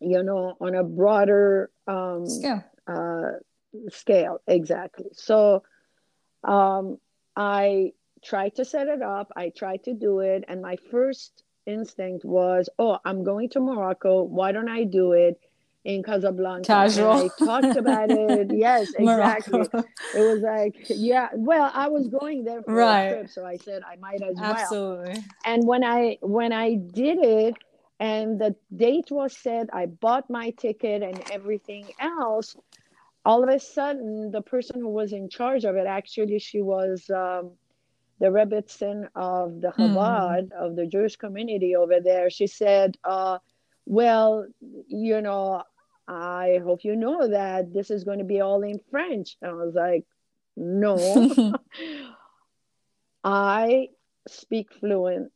you 0.00 0.22
know, 0.22 0.56
on 0.60 0.74
a 0.74 0.84
broader 0.84 1.70
um, 1.86 2.26
scale. 2.26 2.64
Uh, 2.86 3.30
scale, 3.88 4.40
exactly. 4.46 5.06
So 5.12 5.62
um, 6.42 6.98
I 7.34 7.92
tried 8.22 8.56
to 8.56 8.64
set 8.64 8.88
it 8.88 9.02
up. 9.02 9.30
I 9.36 9.50
tried 9.50 9.84
to 9.84 9.94
do 9.94 10.20
it. 10.20 10.44
And 10.48 10.60
my 10.60 10.76
first 10.90 11.44
instinct 11.66 12.24
was, 12.24 12.68
oh, 12.78 12.98
I'm 13.04 13.24
going 13.24 13.48
to 13.50 13.60
Morocco. 13.60 14.22
Why 14.22 14.52
don't 14.52 14.68
I 14.68 14.84
do 14.84 15.12
it 15.12 15.40
in 15.84 16.02
Casablanca? 16.02 16.66
Casual. 16.66 17.12
I 17.12 17.44
talked 17.44 17.76
about 17.76 18.10
it. 18.10 18.50
yes, 18.54 18.92
exactly. 18.96 19.60
it 19.60 20.20
was 20.20 20.40
like, 20.40 20.74
yeah, 20.88 21.28
well, 21.34 21.70
I 21.72 21.88
was 21.88 22.08
going 22.08 22.44
there 22.44 22.62
for 22.62 22.74
right. 22.74 23.02
a 23.02 23.14
trip. 23.14 23.30
So 23.30 23.44
I 23.44 23.56
said 23.56 23.82
I 23.86 23.96
might 23.96 24.22
as 24.22 24.36
well. 24.36 24.44
Absolutely. 24.44 25.24
And 25.44 25.66
when 25.66 25.84
I 25.84 26.18
when 26.20 26.52
I 26.52 26.74
did 26.74 27.18
it 27.18 27.54
and 28.00 28.40
the 28.40 28.56
date 28.74 29.10
was 29.10 29.36
set, 29.36 29.68
I 29.72 29.86
bought 29.86 30.28
my 30.30 30.50
ticket 30.50 31.02
and 31.02 31.22
everything 31.30 31.86
else. 32.00 32.56
All 33.26 33.42
of 33.42 33.48
a 33.48 33.58
sudden, 33.58 34.30
the 34.30 34.42
person 34.42 34.80
who 34.80 34.90
was 34.90 35.12
in 35.12 35.30
charge 35.30 35.64
of 35.64 35.76
it, 35.76 35.86
actually, 35.86 36.38
she 36.38 36.60
was 36.60 37.08
um, 37.08 37.52
the 38.20 38.26
rebbetzin 38.26 39.08
of 39.14 39.60
the 39.60 39.70
hmm. 39.70 39.82
Chabad, 39.82 40.48
mm. 40.48 40.52
of 40.52 40.76
the 40.76 40.86
Jewish 40.86 41.16
community 41.16 41.74
over 41.74 42.00
there, 42.00 42.28
she 42.30 42.46
said, 42.46 42.96
uh, 43.04 43.38
Well, 43.86 44.46
you 44.88 45.20
know, 45.22 45.62
I 46.06 46.60
hope 46.62 46.84
you 46.84 46.96
know 46.96 47.28
that 47.28 47.72
this 47.72 47.90
is 47.90 48.04
going 48.04 48.18
to 48.18 48.24
be 48.24 48.40
all 48.40 48.62
in 48.62 48.80
French. 48.90 49.36
And 49.40 49.50
I 49.50 49.54
was 49.54 49.74
like, 49.74 50.04
No. 50.56 51.54
I 53.24 53.88
speak 54.28 54.72
fluent 54.74 55.32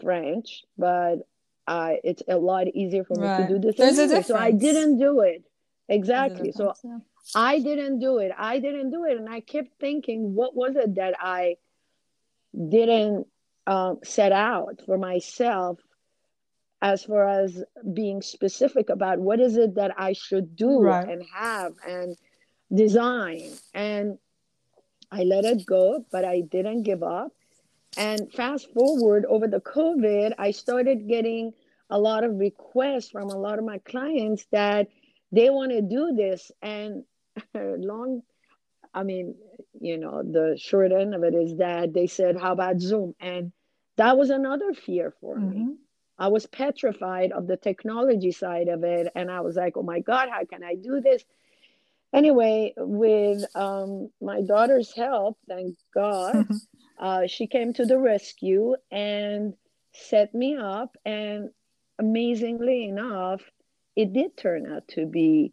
French, 0.00 0.64
but 0.78 1.16
I, 1.66 2.00
it's 2.02 2.22
a 2.26 2.36
lot 2.36 2.68
easier 2.68 3.04
for 3.04 3.14
me 3.14 3.26
right. 3.26 3.46
to 3.46 3.54
do 3.54 3.58
this. 3.58 3.76
There's 3.76 3.98
a 3.98 4.06
difference. 4.06 4.26
So 4.28 4.36
I 4.36 4.50
didn't 4.52 4.98
do 4.98 5.20
it. 5.20 5.44
Exactly. 5.88 6.52
So 6.52 6.74
yeah. 6.82 6.98
I 7.34 7.58
didn't 7.58 7.98
do 7.98 8.18
it. 8.18 8.32
I 8.36 8.58
didn't 8.58 8.90
do 8.90 9.04
it. 9.04 9.18
And 9.18 9.28
I 9.28 9.40
kept 9.40 9.78
thinking, 9.80 10.34
what 10.34 10.54
was 10.54 10.76
it 10.76 10.94
that 10.94 11.14
I 11.20 11.56
didn't 12.54 13.26
uh, 13.66 13.94
set 14.02 14.32
out 14.32 14.82
for 14.86 14.98
myself 14.98 15.78
as 16.82 17.04
far 17.04 17.28
as 17.28 17.62
being 17.92 18.22
specific 18.22 18.88
about 18.88 19.18
what 19.18 19.40
is 19.40 19.56
it 19.56 19.74
that 19.74 19.92
I 19.98 20.12
should 20.12 20.56
do 20.56 20.80
right. 20.80 21.06
and 21.08 21.24
have 21.34 21.74
and 21.86 22.16
design. 22.72 23.50
And 23.74 24.18
I 25.10 25.24
let 25.24 25.44
it 25.44 25.66
go, 25.66 26.04
but 26.10 26.24
I 26.24 26.40
didn't 26.40 26.84
give 26.84 27.02
up. 27.02 27.32
And 27.96 28.32
fast 28.32 28.72
forward 28.72 29.26
over 29.26 29.48
the 29.48 29.60
COVID, 29.60 30.34
I 30.38 30.52
started 30.52 31.08
getting 31.08 31.52
a 31.90 31.98
lot 31.98 32.22
of 32.24 32.38
requests 32.38 33.10
from 33.10 33.28
a 33.30 33.36
lot 33.36 33.58
of 33.58 33.64
my 33.64 33.78
clients 33.78 34.46
that 34.52 34.88
they 35.32 35.50
want 35.50 35.72
to 35.72 35.82
do 35.82 36.14
this. 36.14 36.52
And 36.62 37.04
long 37.54 38.22
I 38.92 39.02
mean, 39.02 39.36
you 39.80 39.98
know, 39.98 40.22
the 40.22 40.58
short 40.60 40.92
end 40.92 41.14
of 41.14 41.22
it 41.22 41.34
is 41.34 41.58
that 41.58 41.92
they 41.92 42.06
said, 42.06 42.36
How 42.36 42.52
about 42.52 42.80
Zoom? 42.80 43.14
And 43.20 43.52
that 43.96 44.16
was 44.16 44.30
another 44.30 44.72
fear 44.74 45.14
for 45.20 45.36
mm-hmm. 45.36 45.66
me. 45.68 45.74
I 46.20 46.28
was 46.28 46.46
petrified 46.46 47.32
of 47.32 47.46
the 47.46 47.56
technology 47.56 48.30
side 48.30 48.68
of 48.68 48.84
it. 48.84 49.10
And 49.16 49.30
I 49.30 49.40
was 49.40 49.56
like, 49.56 49.76
Oh 49.76 49.82
my 49.82 50.00
God, 50.00 50.28
how 50.30 50.44
can 50.44 50.62
I 50.62 50.74
do 50.74 51.00
this? 51.00 51.24
Anyway, 52.12 52.74
with 52.76 53.44
um, 53.56 54.10
my 54.20 54.42
daughter's 54.42 54.94
help, 54.94 55.38
thank 55.48 55.76
God, 55.94 56.46
uh, 56.98 57.26
she 57.26 57.46
came 57.46 57.72
to 57.74 57.86
the 57.86 57.98
rescue 57.98 58.76
and 58.90 59.54
set 59.92 60.34
me 60.34 60.56
up. 60.56 60.96
And 61.06 61.50
amazingly 61.98 62.84
enough, 62.84 63.40
it 63.96 64.12
did 64.12 64.36
turn 64.36 64.70
out 64.70 64.88
to 64.88 65.06
be 65.06 65.52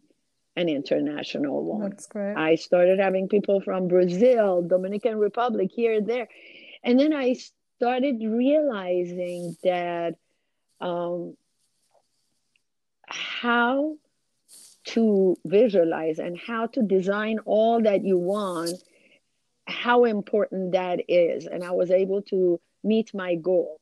an 0.56 0.68
international 0.68 1.64
one. 1.64 1.90
That's 1.90 2.06
great. 2.06 2.36
I 2.36 2.56
started 2.56 2.98
having 2.98 3.28
people 3.28 3.60
from 3.60 3.88
Brazil, 3.88 4.62
Dominican 4.62 5.16
Republic, 5.16 5.70
here 5.72 5.94
and 5.94 6.06
there. 6.06 6.28
And 6.82 6.98
then 6.98 7.14
I 7.14 7.36
started 7.78 8.16
realizing 8.20 9.56
that 9.62 10.16
um, 10.80 11.36
how 13.06 13.96
to 14.84 15.36
visualize 15.44 16.18
and 16.18 16.38
how 16.38 16.66
to 16.66 16.82
design 16.82 17.38
all 17.44 17.82
that 17.82 18.04
you 18.04 18.18
want, 18.18 18.82
how 19.66 20.04
important 20.04 20.72
that 20.72 21.00
is. 21.08 21.46
And 21.46 21.62
I 21.62 21.72
was 21.72 21.90
able 21.90 22.22
to 22.22 22.60
meet 22.82 23.12
my 23.14 23.34
goal 23.34 23.78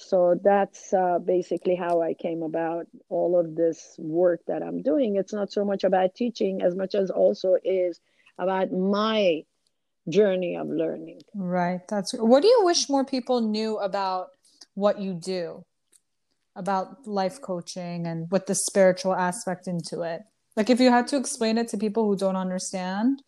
so 0.00 0.40
that's 0.42 0.92
uh, 0.94 1.18
basically 1.18 1.74
how 1.74 2.00
I 2.00 2.14
came 2.14 2.42
about 2.42 2.86
all 3.08 3.38
of 3.38 3.54
this 3.54 3.94
work 3.98 4.40
that 4.46 4.62
I'm 4.62 4.82
doing. 4.82 5.16
It's 5.16 5.32
not 5.32 5.52
so 5.52 5.64
much 5.64 5.84
about 5.84 6.14
teaching 6.14 6.62
as 6.62 6.74
much 6.74 6.94
as 6.94 7.10
also 7.10 7.56
is 7.62 8.00
about 8.38 8.72
my 8.72 9.44
journey 10.08 10.56
of 10.56 10.68
learning. 10.68 11.20
Right. 11.34 11.80
That's 11.88 12.12
what 12.12 12.40
do 12.40 12.48
you 12.48 12.62
wish 12.64 12.88
more 12.88 13.04
people 13.04 13.42
knew 13.42 13.76
about 13.76 14.28
what 14.74 15.00
you 15.00 15.12
do? 15.12 15.64
About 16.56 17.06
life 17.06 17.40
coaching 17.40 18.06
and 18.06 18.30
what 18.30 18.46
the 18.46 18.54
spiritual 18.54 19.14
aspect 19.14 19.68
into 19.68 20.02
it. 20.02 20.22
Like 20.56 20.68
if 20.68 20.80
you 20.80 20.90
had 20.90 21.06
to 21.08 21.16
explain 21.16 21.58
it 21.58 21.68
to 21.68 21.78
people 21.78 22.06
who 22.06 22.16
don't 22.16 22.36
understand, 22.36 23.22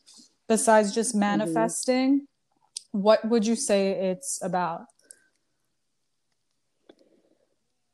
besides 0.49 0.95
just 0.95 1.13
mm-hmm. 1.13 1.21
manifesting, 1.21 2.21
mm-hmm. 2.21 3.01
what 3.01 3.25
would 3.25 3.47
you 3.47 3.57
say 3.57 3.91
it's 4.11 4.41
about? 4.43 4.87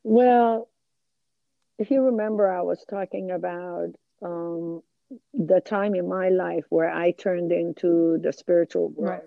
Well, 0.02 0.68
if 1.78 1.90
you 1.90 2.02
remember, 2.06 2.50
I 2.50 2.62
was 2.62 2.84
talking 2.88 3.30
about 3.30 3.88
um, 4.22 4.82
the 5.34 5.60
time 5.60 5.94
in 5.94 6.08
my 6.08 6.30
life 6.30 6.64
where 6.70 6.90
I 6.90 7.12
turned 7.12 7.52
into 7.52 8.18
the 8.22 8.32
spiritual 8.32 8.88
world. 8.88 9.22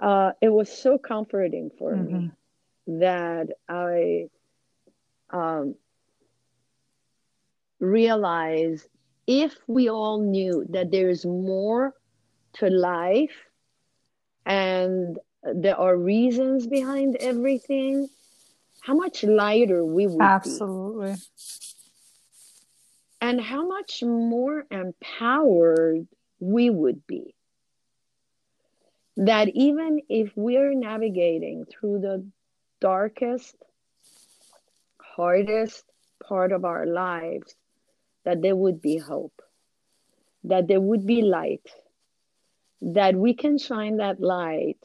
Right. 0.00 0.28
Uh, 0.28 0.32
it 0.40 0.48
was 0.48 0.70
so 0.70 0.96
comforting 0.96 1.70
for 1.78 1.94
mm-hmm. 1.94 2.18
me 2.18 2.30
that 3.00 3.48
I 3.68 4.28
um, 5.30 5.74
realized 7.80 8.88
if 9.26 9.54
we 9.66 9.88
all 9.88 10.20
knew 10.20 10.66
that 10.70 10.90
there's 10.90 11.24
more 11.24 11.94
to 12.54 12.70
life 12.70 13.44
and 14.46 15.18
there 15.42 15.76
are 15.76 15.96
reasons 15.96 16.66
behind 16.66 17.16
everything 17.16 18.08
how 18.80 18.94
much 18.94 19.22
lighter 19.22 19.84
we 19.84 20.06
would 20.06 20.22
absolutely 20.22 21.12
be. 21.12 21.20
and 23.20 23.40
how 23.40 23.66
much 23.66 24.02
more 24.02 24.64
empowered 24.70 26.06
we 26.40 26.70
would 26.70 27.06
be 27.06 27.34
that 29.18 29.48
even 29.48 30.00
if 30.08 30.32
we're 30.36 30.74
navigating 30.74 31.66
through 31.66 31.98
the 31.98 32.24
darkest 32.80 33.56
hardest 35.18 35.84
part 36.26 36.52
of 36.52 36.64
our 36.64 36.86
lives 36.86 37.54
that 38.24 38.40
there 38.42 38.56
would 38.56 38.80
be 38.80 38.98
hope 38.98 39.42
that 40.44 40.68
there 40.68 40.80
would 40.80 41.06
be 41.06 41.22
light 41.22 41.68
that 42.80 43.14
we 43.14 43.34
can 43.34 43.58
shine 43.58 43.96
that 43.96 44.20
light 44.20 44.78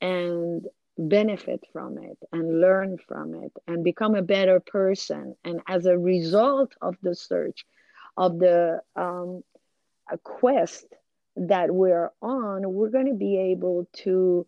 and 0.00 0.66
benefit 0.98 1.64
from 1.72 1.98
it 1.98 2.18
and 2.32 2.60
learn 2.60 2.98
from 3.06 3.34
it 3.34 3.52
and 3.66 3.84
become 3.84 4.14
a 4.14 4.22
better 4.22 4.60
person. 4.60 5.36
And 5.44 5.60
as 5.66 5.86
a 5.86 5.96
result 5.96 6.74
of 6.80 6.96
the 7.02 7.14
search, 7.14 7.64
of 8.16 8.38
the 8.38 8.80
um, 8.96 9.42
quest 10.24 10.86
that 11.36 11.72
we're 11.72 12.10
on, 12.22 12.72
we're 12.72 12.90
going 12.90 13.06
to 13.06 13.14
be 13.14 13.36
able 13.38 13.86
to 14.04 14.46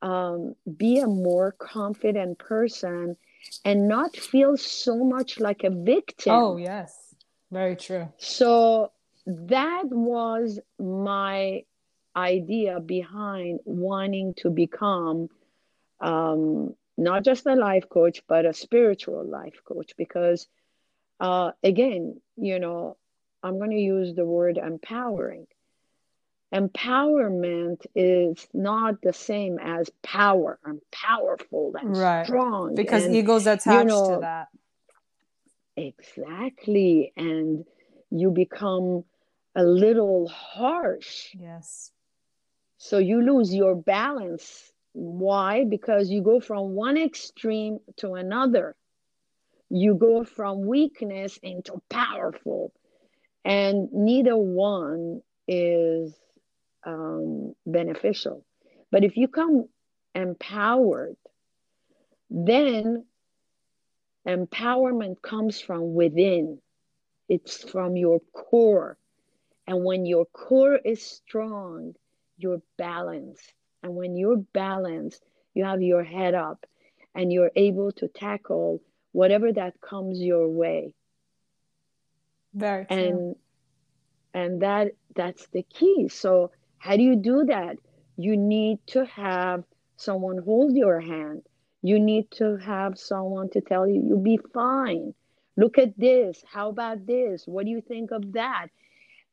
um, 0.00 0.54
be 0.76 1.00
a 1.00 1.06
more 1.06 1.52
confident 1.52 2.38
person 2.38 3.16
and 3.64 3.88
not 3.88 4.16
feel 4.16 4.56
so 4.56 5.04
much 5.04 5.38
like 5.40 5.64
a 5.64 5.70
victim. 5.70 6.34
Oh, 6.34 6.56
yes, 6.56 7.14
very 7.50 7.76
true. 7.76 8.08
So 8.18 8.92
that 9.26 9.84
was 9.86 10.58
my 10.78 11.64
idea 12.16 12.80
behind 12.80 13.60
wanting 13.64 14.34
to 14.38 14.50
become 14.50 15.28
um, 16.00 16.74
not 16.98 17.24
just 17.24 17.46
a 17.46 17.54
life 17.54 17.88
coach, 17.88 18.22
but 18.28 18.44
a 18.44 18.52
spiritual 18.52 19.24
life 19.24 19.60
coach. 19.64 19.92
Because, 19.96 20.48
uh, 21.20 21.52
again, 21.62 22.20
you 22.36 22.58
know, 22.58 22.96
I'm 23.42 23.58
going 23.58 23.70
to 23.70 23.76
use 23.76 24.14
the 24.14 24.24
word 24.24 24.58
empowering. 24.58 25.46
Empowerment 26.52 27.86
is 27.94 28.46
not 28.52 29.00
the 29.02 29.12
same 29.12 29.58
as 29.58 29.90
power. 30.02 30.58
I'm 30.64 30.80
powerful 30.90 31.74
and 31.80 31.96
right. 31.96 32.26
strong. 32.26 32.74
Because 32.74 33.04
and, 33.04 33.14
ego's 33.16 33.46
attached 33.46 33.68
you 33.68 33.84
know, 33.84 34.14
to 34.14 34.20
that. 34.20 34.48
Exactly. 35.76 37.12
And 37.16 37.64
you 38.10 38.30
become 38.30 39.04
a 39.54 39.64
little 39.64 40.28
harsh. 40.28 41.28
Yes. 41.34 41.90
So 42.76 42.98
you 42.98 43.22
lose 43.22 43.54
your 43.54 43.74
balance 43.74 44.72
why? 44.92 45.64
Because 45.64 46.10
you 46.10 46.22
go 46.22 46.40
from 46.40 46.74
one 46.74 46.98
extreme 46.98 47.78
to 47.98 48.14
another. 48.14 48.76
You 49.70 49.94
go 49.94 50.24
from 50.24 50.66
weakness 50.66 51.38
into 51.42 51.80
powerful, 51.88 52.72
and 53.44 53.90
neither 53.92 54.36
one 54.36 55.22
is 55.48 56.14
um, 56.84 57.54
beneficial. 57.66 58.44
But 58.90 59.04
if 59.04 59.16
you 59.16 59.28
come 59.28 59.68
empowered, 60.14 61.16
then 62.30 63.04
empowerment 64.26 65.20
comes 65.22 65.60
from 65.60 65.94
within, 65.94 66.58
it's 67.28 67.62
from 67.68 67.96
your 67.96 68.20
core. 68.32 68.96
And 69.66 69.84
when 69.84 70.06
your 70.06 70.26
core 70.26 70.76
is 70.76 71.02
strong, 71.02 71.94
you're 72.36 72.62
balanced. 72.76 73.52
And 73.82 73.94
when 73.94 74.16
you're 74.16 74.36
balanced, 74.36 75.22
you 75.54 75.64
have 75.64 75.82
your 75.82 76.02
head 76.02 76.34
up 76.34 76.66
and 77.14 77.32
you're 77.32 77.50
able 77.54 77.92
to 77.92 78.08
tackle 78.08 78.82
whatever 79.12 79.52
that 79.52 79.80
comes 79.80 80.20
your 80.20 80.48
way. 80.48 80.94
Very 82.54 82.86
true. 82.86 82.96
And 82.96 83.36
and 84.34 84.62
that 84.62 84.92
that's 85.14 85.46
the 85.48 85.62
key. 85.62 86.08
So 86.08 86.50
how 86.82 86.96
do 86.96 87.02
you 87.04 87.14
do 87.14 87.44
that? 87.44 87.76
You 88.16 88.36
need 88.36 88.80
to 88.88 89.06
have 89.06 89.62
someone 89.96 90.38
hold 90.38 90.74
your 90.74 90.98
hand. 90.98 91.42
You 91.80 92.00
need 92.00 92.28
to 92.32 92.56
have 92.56 92.98
someone 92.98 93.50
to 93.50 93.60
tell 93.60 93.86
you 93.86 94.02
you'll 94.04 94.18
be 94.18 94.40
fine. 94.52 95.14
Look 95.56 95.78
at 95.78 95.96
this. 95.96 96.42
How 96.44 96.70
about 96.70 97.06
this? 97.06 97.44
What 97.46 97.66
do 97.66 97.70
you 97.70 97.82
think 97.82 98.10
of 98.10 98.32
that? 98.32 98.66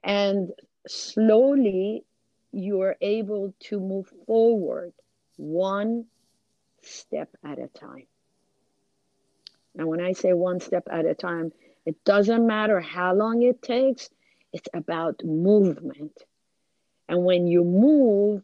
And 0.04 0.52
slowly 0.88 2.04
you're 2.52 2.96
able 3.02 3.56
to 3.62 3.80
move 3.80 4.14
forward 4.28 4.94
one 5.38 6.06
step 6.84 7.30
at 7.44 7.58
a 7.58 7.68
time. 7.68 8.06
And 9.76 9.88
when 9.88 10.02
I 10.02 10.12
say 10.12 10.34
one 10.34 10.60
step 10.60 10.84
at 10.92 11.06
a 11.06 11.16
time, 11.16 11.52
it 11.84 11.96
doesn't 12.06 12.46
matter 12.46 12.80
how 12.80 13.16
long 13.16 13.42
it 13.42 13.64
takes, 13.64 14.08
it's 14.54 14.70
about 14.72 15.24
movement. 15.26 16.14
And 17.10 17.26
when 17.26 17.48
you 17.48 17.66
move, 17.66 18.44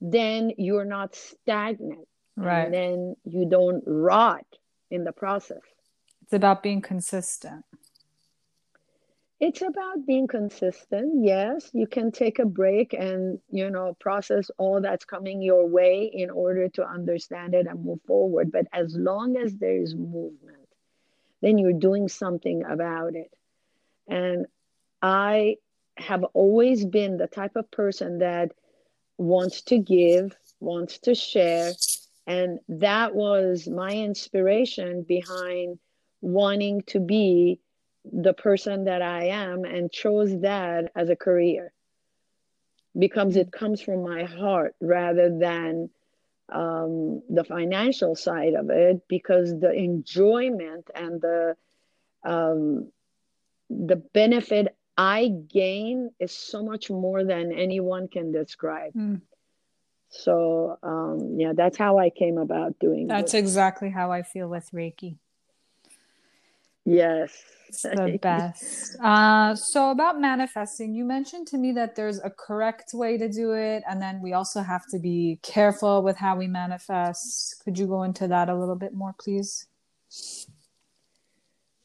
then 0.00 0.52
you're 0.58 0.84
not 0.84 1.16
stagnant. 1.16 2.06
Right. 2.36 2.64
And 2.64 2.74
then 2.74 3.16
you 3.24 3.46
don't 3.46 3.82
rot 3.86 4.46
in 4.90 5.04
the 5.04 5.12
process. 5.12 5.62
It's 6.22 6.32
about 6.34 6.62
being 6.62 6.82
consistent. 6.82 7.64
It's 9.40 9.62
about 9.62 10.06
being 10.06 10.26
consistent. 10.26 11.24
Yes, 11.24 11.70
you 11.72 11.86
can 11.86 12.12
take 12.12 12.38
a 12.38 12.46
break 12.46 12.92
and, 12.92 13.40
you 13.50 13.70
know, 13.70 13.96
process 14.00 14.50
all 14.58 14.80
that's 14.80 15.04
coming 15.04 15.42
your 15.42 15.66
way 15.66 16.10
in 16.12 16.30
order 16.30 16.68
to 16.70 16.86
understand 16.86 17.54
it 17.54 17.66
and 17.66 17.84
move 17.84 18.00
forward. 18.06 18.52
But 18.52 18.66
as 18.72 18.94
long 18.94 19.36
as 19.36 19.56
there 19.56 19.76
is 19.76 19.94
movement, 19.94 20.68
then 21.42 21.58
you're 21.58 21.72
doing 21.72 22.08
something 22.08 22.64
about 22.64 23.16
it. 23.16 23.32
And 24.06 24.46
I 25.02 25.56
have 25.96 26.24
always 26.34 26.84
been 26.84 27.16
the 27.16 27.26
type 27.26 27.56
of 27.56 27.70
person 27.70 28.18
that 28.18 28.52
wants 29.16 29.62
to 29.62 29.78
give, 29.78 30.36
wants 30.60 30.98
to 31.00 31.14
share. 31.14 31.72
And 32.26 32.58
that 32.68 33.14
was 33.14 33.68
my 33.68 33.90
inspiration 33.90 35.02
behind 35.02 35.78
wanting 36.20 36.82
to 36.88 37.00
be 37.00 37.60
the 38.10 38.32
person 38.32 38.84
that 38.84 39.02
I 39.02 39.28
am 39.28 39.64
and 39.64 39.90
chose 39.90 40.40
that 40.40 40.90
as 40.94 41.08
a 41.08 41.16
career 41.16 41.72
because 42.98 43.36
it 43.36 43.50
comes 43.50 43.80
from 43.80 44.02
my 44.02 44.24
heart 44.24 44.74
rather 44.80 45.36
than 45.36 45.90
um, 46.50 47.22
the 47.28 47.44
financial 47.44 48.14
side 48.14 48.54
of 48.54 48.70
it 48.70 49.02
because 49.08 49.58
the 49.58 49.72
enjoyment 49.72 50.90
and 50.94 51.20
the 51.20 51.56
um, 52.24 52.90
the 53.70 53.96
benefit 53.96 54.76
I 54.96 55.28
gain 55.48 56.10
is 56.20 56.32
so 56.32 56.62
much 56.64 56.90
more 56.90 57.24
than 57.24 57.52
anyone 57.52 58.08
can 58.08 58.32
describe. 58.32 58.92
Mm. 58.94 59.20
So 60.08 60.78
um, 60.82 61.36
yeah, 61.38 61.52
that's 61.54 61.76
how 61.76 61.98
I 61.98 62.10
came 62.10 62.38
about 62.38 62.78
doing. 62.78 63.08
That's 63.08 63.32
this. 63.32 63.40
exactly 63.40 63.90
how 63.90 64.12
I 64.12 64.22
feel 64.22 64.48
with 64.48 64.70
Reiki. 64.72 65.16
Yes. 66.84 67.32
It's 67.68 67.82
the 67.82 68.18
best. 68.22 68.96
Uh, 69.00 69.54
so 69.54 69.90
about 69.90 70.20
manifesting, 70.20 70.94
you 70.94 71.04
mentioned 71.04 71.48
to 71.48 71.58
me 71.58 71.72
that 71.72 71.96
there's 71.96 72.20
a 72.20 72.30
correct 72.30 72.90
way 72.92 73.16
to 73.16 73.28
do 73.28 73.52
it, 73.52 73.82
and 73.88 74.00
then 74.00 74.20
we 74.22 74.34
also 74.34 74.62
have 74.62 74.86
to 74.90 74.98
be 74.98 75.40
careful 75.42 76.02
with 76.02 76.16
how 76.16 76.36
we 76.36 76.46
manifest. 76.46 77.62
Could 77.64 77.78
you 77.78 77.86
go 77.86 78.02
into 78.02 78.28
that 78.28 78.48
a 78.48 78.54
little 78.54 78.76
bit 78.76 78.94
more, 78.94 79.14
please? 79.18 79.66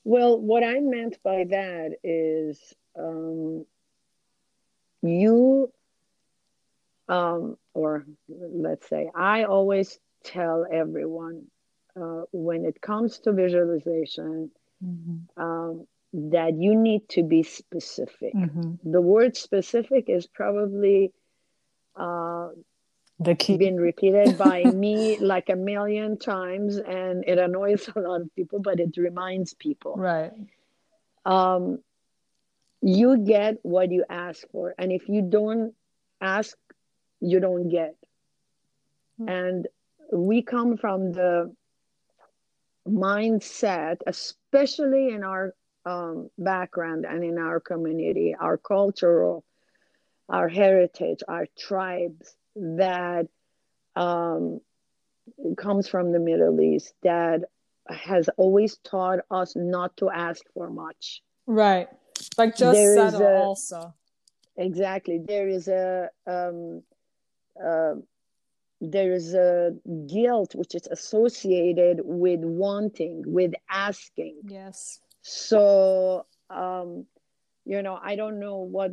Well, 0.03 0.39
what 0.39 0.63
I 0.63 0.79
meant 0.79 1.17
by 1.23 1.45
that 1.49 1.97
is 2.03 2.75
um, 2.97 3.65
you, 5.01 5.71
um, 7.07 7.57
or 7.73 8.05
let's 8.27 8.87
say, 8.87 9.09
I 9.15 9.43
always 9.43 9.99
tell 10.23 10.65
everyone 10.71 11.45
uh, 11.99 12.23
when 12.31 12.65
it 12.65 12.81
comes 12.81 13.19
to 13.19 13.31
visualization 13.31 14.51
mm-hmm. 14.83 15.41
um, 15.41 15.87
that 16.13 16.55
you 16.57 16.75
need 16.75 17.07
to 17.09 17.23
be 17.23 17.43
specific. 17.43 18.33
Mm-hmm. 18.33 18.91
The 18.91 19.01
word 19.01 19.37
specific 19.37 20.09
is 20.09 20.27
probably 20.27 21.11
uh, 21.95 22.49
the 23.19 23.35
key. 23.35 23.57
been 23.57 23.77
repeated 23.77 24.37
by 24.37 24.63
me 24.73 25.19
like 25.19 25.49
a 25.49 25.55
million 25.55 26.17
times, 26.17 26.77
and 26.77 27.23
it 27.27 27.37
annoys 27.37 27.89
a 27.95 27.99
lot 27.99 28.21
of 28.21 28.35
people, 28.35 28.59
but 28.59 28.79
it 28.79 28.95
reminds 28.97 29.53
people. 29.53 29.95
Right. 29.95 30.31
Um, 31.25 31.79
you 32.81 33.17
get 33.17 33.57
what 33.63 33.91
you 33.91 34.05
ask 34.09 34.47
for, 34.51 34.73
and 34.77 34.91
if 34.91 35.09
you 35.09 35.21
don't 35.21 35.73
ask, 36.21 36.57
you 37.19 37.39
don't 37.39 37.69
get. 37.69 37.95
Mm-hmm. 39.19 39.29
And 39.29 39.67
we 40.11 40.41
come 40.41 40.77
from 40.77 41.11
the 41.11 41.53
mindset, 42.87 43.97
especially 44.07 45.09
in 45.09 45.23
our 45.23 45.53
um, 45.85 46.29
background 46.37 47.05
and 47.05 47.23
in 47.23 47.37
our 47.37 47.59
community, 47.59 48.35
our 48.39 48.57
cultural, 48.57 49.43
our 50.27 50.47
heritage, 50.47 51.19
our 51.27 51.45
tribes 51.57 52.35
that 52.55 53.27
um, 53.95 54.59
comes 55.57 55.87
from 55.87 56.11
the 56.11 56.19
Middle 56.19 56.59
East 56.61 56.93
that 57.03 57.41
has 57.89 58.29
always 58.37 58.77
taught 58.77 59.19
us 59.31 59.55
not 59.55 59.97
to 59.97 60.09
ask 60.09 60.43
for 60.53 60.69
much. 60.69 61.21
Right. 61.47 61.87
Like 62.37 62.55
just 62.55 62.73
there 62.73 62.97
a, 62.97 63.41
also. 63.41 63.93
Exactly. 64.57 65.19
There 65.25 65.47
is 65.47 65.67
a 65.67 66.09
um, 66.27 66.83
uh, 67.63 67.95
there 68.81 69.13
is 69.13 69.33
a 69.33 69.75
guilt 70.07 70.55
which 70.55 70.75
is 70.75 70.87
associated 70.87 72.01
with 72.03 72.39
wanting, 72.41 73.23
with 73.25 73.53
asking. 73.69 74.37
Yes. 74.47 74.99
So, 75.21 76.25
um, 76.49 77.05
you 77.65 77.81
know, 77.81 77.99
I 78.01 78.15
don't 78.15 78.39
know 78.39 78.57
what 78.57 78.91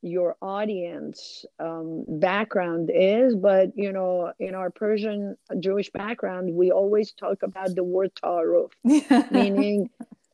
your 0.00 0.36
audience 0.40 1.44
um, 1.58 2.04
background 2.08 2.90
is, 2.94 3.34
but 3.34 3.76
you 3.76 3.92
know, 3.92 4.32
in 4.38 4.54
our 4.54 4.70
Persian 4.70 5.36
Jewish 5.58 5.90
background, 5.90 6.54
we 6.54 6.70
always 6.70 7.12
talk 7.12 7.42
about 7.42 7.74
the 7.74 7.84
word 7.84 8.12
ta'aruf, 8.14 8.70
meaning 9.30 9.90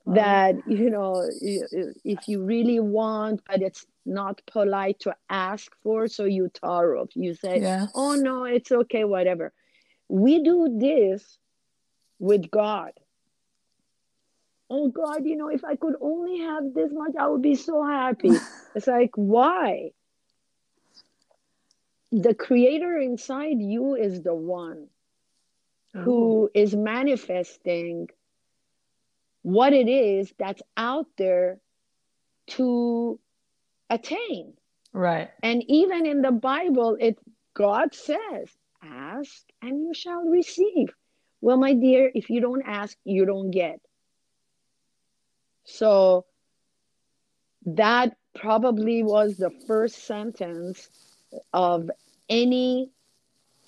that 0.06 0.56
you 0.66 0.90
know, 0.90 1.28
if 1.40 2.28
you 2.28 2.44
really 2.44 2.80
want, 2.80 3.40
but 3.48 3.62
it's 3.62 3.86
not 4.04 4.42
polite 4.46 5.00
to 5.00 5.14
ask 5.30 5.72
for, 5.82 6.08
so 6.08 6.24
you 6.24 6.50
ta'aruf 6.50 7.10
You 7.14 7.34
say, 7.34 7.60
yes. 7.60 7.90
"Oh 7.94 8.14
no, 8.14 8.44
it's 8.44 8.70
okay, 8.70 9.04
whatever." 9.04 9.52
We 10.08 10.42
do 10.42 10.78
this 10.78 11.38
with 12.18 12.50
God 12.50 12.92
oh 14.70 14.88
God, 14.88 15.24
you 15.24 15.36
know, 15.36 15.48
if 15.48 15.64
I 15.64 15.76
could 15.76 15.94
only 16.00 16.40
have 16.40 16.74
this 16.74 16.90
much, 16.92 17.12
I 17.18 17.28
would 17.28 17.42
be 17.42 17.54
so 17.54 17.84
happy. 17.84 18.32
it's 18.74 18.86
like, 18.86 19.10
why? 19.14 19.90
The 22.10 22.34
creator 22.34 22.98
inside 22.98 23.60
you 23.60 23.94
is 23.94 24.22
the 24.22 24.34
one 24.34 24.86
who 25.92 26.50
mm-hmm. 26.54 26.82
manifesting 26.82 28.08
what 29.44 29.74
it 29.74 29.88
is 29.88 30.32
that's 30.38 30.62
out 30.74 31.06
there 31.18 31.58
to 32.46 33.20
attain. 33.90 34.54
Right. 34.94 35.30
And 35.42 35.62
even 35.68 36.06
in 36.06 36.22
the 36.22 36.32
Bible, 36.32 36.96
it 36.98 37.18
God 37.52 37.94
says, 37.94 38.56
ask 38.82 39.44
and 39.60 39.82
you 39.82 39.92
shall 39.92 40.24
receive. 40.24 40.88
Well, 41.42 41.58
my 41.58 41.74
dear, 41.74 42.10
if 42.14 42.30
you 42.30 42.40
don't 42.40 42.62
ask, 42.64 42.96
you 43.04 43.26
don't 43.26 43.50
get. 43.50 43.80
So 45.64 46.24
that 47.66 48.16
probably 48.34 49.02
was 49.02 49.36
the 49.36 49.50
first 49.66 50.06
sentence 50.06 50.88
of 51.52 51.90
any 52.30 52.90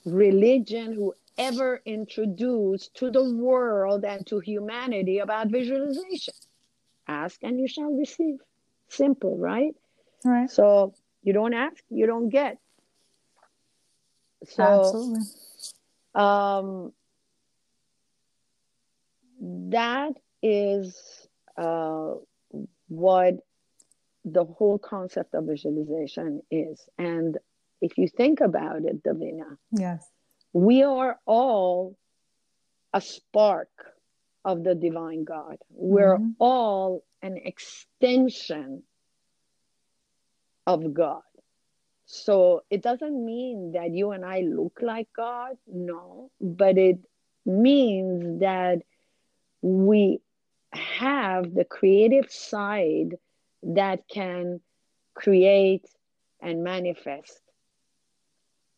religion 0.07 0.95
who 0.95 1.15
ever 1.39 1.81
introduced 1.85 2.95
to 2.97 3.11
the 3.11 3.35
world 3.35 4.05
and 4.05 4.27
to 4.27 4.41
humanity 4.41 5.19
about 5.19 5.49
visualization. 5.49 6.35
Ask 7.09 7.43
and 7.43 7.59
you 7.61 7.69
shall 7.69 7.93
receive. 7.93 8.39
Simple, 8.89 9.37
right? 9.37 9.75
Right. 10.25 10.51
So 10.51 10.95
you 11.23 11.33
don't 11.33 11.55
ask, 11.55 11.83
you 11.91 12.07
don't 12.07 12.29
get. 12.29 12.59
So, 14.45 14.63
Absolutely. 14.63 15.21
Um, 16.15 16.93
that 19.41 20.13
is 20.43 21.29
uh, 21.57 22.15
what 22.89 23.35
the 24.25 24.45
whole 24.45 24.79
concept 24.79 25.35
of 25.35 25.45
visualization 25.45 26.43
is. 26.51 26.89
And 26.99 27.39
if 27.81 27.99
you 27.99 28.09
think 28.09 28.41
about 28.41 28.85
it, 28.85 29.03
Davina, 29.03 29.57
yes, 29.73 30.09
we 30.57 30.83
are 30.83 31.21
all 31.27 31.99
a 32.95 33.01
spark 33.03 33.69
of 34.43 34.65
the 34.65 34.75
divine 34.75 35.25
God. 35.25 35.59
We're 35.69 36.17
mm-hmm. 36.17 36.31
all 36.39 37.05
an 37.21 37.37
extension 37.37 38.83
of 40.67 40.95
God. 40.95 41.21
So 42.07 42.65
it 42.71 42.83
doesn't 42.83 43.23
mean 43.23 43.73
that 43.73 43.91
you 43.91 44.13
and 44.13 44.25
I 44.25 44.41
look 44.41 44.79
like 44.81 45.09
God, 45.15 45.59
no, 45.71 46.31
but 46.41 46.79
it 46.79 47.01
means 47.45 48.41
that 48.41 48.79
we 49.61 50.21
have 50.73 51.53
the 51.53 51.65
creative 51.65 52.33
side 52.33 53.19
that 53.63 54.09
can 54.09 54.63
create 55.13 55.85
and 56.41 56.65
manifest. 56.65 57.43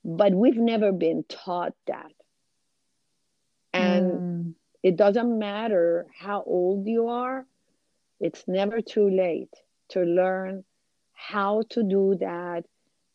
But 0.09 0.33
we've 0.33 0.57
never 0.57 0.91
been 0.91 1.23
taught 1.29 1.75
that. 1.87 2.13
And 3.75 4.11
mm. 4.11 4.55
it 4.83 4.97
doesn't 4.97 5.39
matter 5.39 6.07
how 6.19 6.43
old 6.47 6.87
you 6.87 7.09
are, 7.09 7.45
it's 8.19 8.43
never 8.49 8.81
too 8.81 9.11
late 9.11 9.53
to 9.91 10.01
learn 10.01 10.65
how 11.13 11.63
to 11.71 11.83
do 11.83 12.17
that 12.21 12.65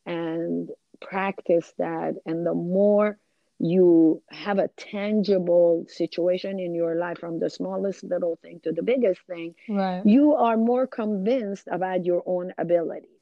and 0.05 0.69
practice 1.01 1.73
that. 1.79 2.13
And 2.27 2.45
the 2.45 2.53
more 2.53 3.17
you 3.57 4.21
have 4.29 4.59
a 4.59 4.67
tangible 4.77 5.85
situation 5.87 6.59
in 6.59 6.75
your 6.75 6.93
life 6.93 7.17
from 7.17 7.39
the 7.39 7.49
smallest 7.49 8.03
little 8.03 8.37
thing 8.43 8.59
to 8.65 8.71
the 8.71 8.83
biggest 8.83 9.21
thing, 9.25 9.55
right. 9.67 10.05
you 10.05 10.35
are 10.35 10.57
more 10.57 10.85
convinced 10.85 11.67
about 11.71 12.05
your 12.05 12.21
own 12.27 12.53
abilities. 12.59 13.12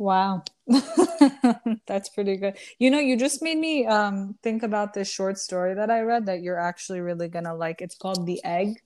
Wow. 0.00 0.44
That's 1.86 2.08
pretty 2.08 2.38
good. 2.38 2.56
You 2.78 2.90
know, 2.90 2.98
you 2.98 3.18
just 3.18 3.42
made 3.42 3.58
me 3.58 3.84
um, 3.84 4.34
think 4.42 4.62
about 4.62 4.94
this 4.94 5.10
short 5.10 5.36
story 5.36 5.74
that 5.74 5.90
I 5.90 6.00
read 6.00 6.24
that 6.24 6.40
you're 6.40 6.58
actually 6.58 7.00
really 7.00 7.28
going 7.28 7.44
to 7.44 7.52
like. 7.52 7.82
It's 7.82 7.96
called 7.96 8.24
The 8.24 8.42
Egg. 8.42 8.80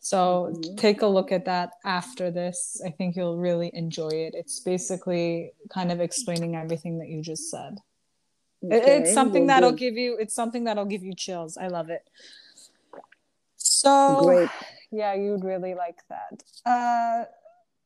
So 0.00 0.54
mm-hmm. 0.54 0.76
take 0.76 1.02
a 1.02 1.06
look 1.06 1.32
at 1.32 1.44
that 1.44 1.72
after 1.84 2.30
this. 2.30 2.80
I 2.82 2.92
think 2.92 3.14
you'll 3.14 3.36
really 3.36 3.70
enjoy 3.74 4.08
it. 4.08 4.34
It's 4.34 4.58
basically 4.58 5.52
kind 5.68 5.92
of 5.92 6.00
explaining 6.00 6.56
everything 6.56 6.98
that 7.00 7.08
you 7.08 7.20
just 7.20 7.50
said. 7.50 7.76
Okay, 8.64 9.02
it's 9.02 9.12
something 9.12 9.48
that'll 9.48 9.72
good. 9.72 9.78
give 9.78 9.96
you 9.98 10.16
it's 10.18 10.34
something 10.34 10.64
that'll 10.64 10.86
give 10.86 11.02
you 11.02 11.14
chills. 11.14 11.58
I 11.58 11.68
love 11.68 11.90
it. 11.90 12.08
So 13.58 14.22
Great. 14.24 14.48
yeah, 14.90 15.12
you'd 15.12 15.44
really 15.44 15.74
like 15.74 15.98
that. 16.08 16.42
Uh 16.64 17.26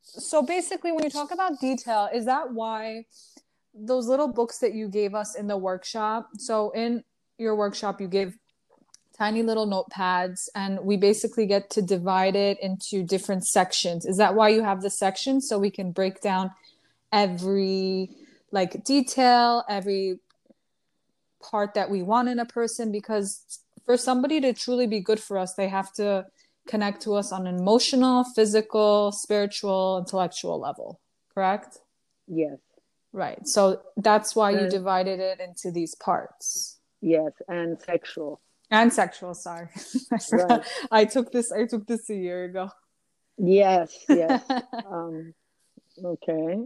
so 0.01 0.41
basically 0.41 0.91
when 0.91 1.03
you 1.03 1.09
talk 1.09 1.31
about 1.31 1.59
detail, 1.59 2.09
is 2.13 2.25
that 2.25 2.53
why 2.53 3.05
those 3.73 4.07
little 4.07 4.27
books 4.27 4.59
that 4.59 4.73
you 4.73 4.89
gave 4.89 5.15
us 5.15 5.35
in 5.35 5.47
the 5.47 5.57
workshop? 5.57 6.29
So 6.37 6.71
in 6.71 7.03
your 7.37 7.55
workshop 7.55 7.99
you 8.01 8.07
gave 8.07 8.37
tiny 9.17 9.43
little 9.43 9.67
notepads 9.67 10.49
and 10.55 10.79
we 10.81 10.97
basically 10.97 11.45
get 11.45 11.69
to 11.69 11.81
divide 11.81 12.35
it 12.35 12.57
into 12.61 13.03
different 13.03 13.45
sections 13.45 14.05
is 14.05 14.17
that 14.17 14.33
why 14.33 14.49
you 14.49 14.63
have 14.63 14.81
the 14.81 14.89
sections 14.89 15.47
so 15.47 15.59
we 15.59 15.69
can 15.69 15.91
break 15.91 16.21
down 16.21 16.49
every 17.11 18.09
like 18.51 18.83
detail 18.83 19.63
every 19.69 20.17
part 21.39 21.73
that 21.73 21.89
we 21.89 22.01
want 22.01 22.29
in 22.29 22.39
a 22.39 22.45
person 22.45 22.91
because 22.91 23.59
for 23.85 23.97
somebody 23.97 24.39
to 24.41 24.53
truly 24.53 24.87
be 24.87 24.99
good 24.99 25.19
for 25.19 25.37
us 25.37 25.53
they 25.53 25.67
have 25.67 25.91
to 25.93 26.25
connect 26.67 27.01
to 27.01 27.13
us 27.13 27.31
on 27.31 27.47
an 27.47 27.57
emotional 27.57 28.23
physical 28.23 29.11
spiritual 29.11 29.99
intellectual 29.99 30.59
level 30.59 30.99
correct? 31.33 31.79
Yes. 32.27 32.57
Right. 33.13 33.45
So 33.47 33.81
that's 33.97 34.35
why 34.35 34.51
you 34.51 34.69
divided 34.69 35.19
it 35.19 35.39
into 35.39 35.71
these 35.71 35.95
parts. 35.95 36.79
Yes 37.01 37.31
and 37.47 37.81
sexual. 37.81 38.39
And 38.69 38.93
sexual 38.93 39.33
sorry. 39.33 39.69
I, 40.11 40.17
right. 40.31 40.61
I 40.91 41.05
took 41.05 41.31
this 41.31 41.51
i 41.51 41.65
took 41.65 41.87
this 41.87 42.09
a 42.09 42.15
year 42.15 42.45
ago. 42.45 42.69
Yes 43.37 43.97
yes. 44.07 44.43
Um 44.89 45.33
okay 46.03 46.63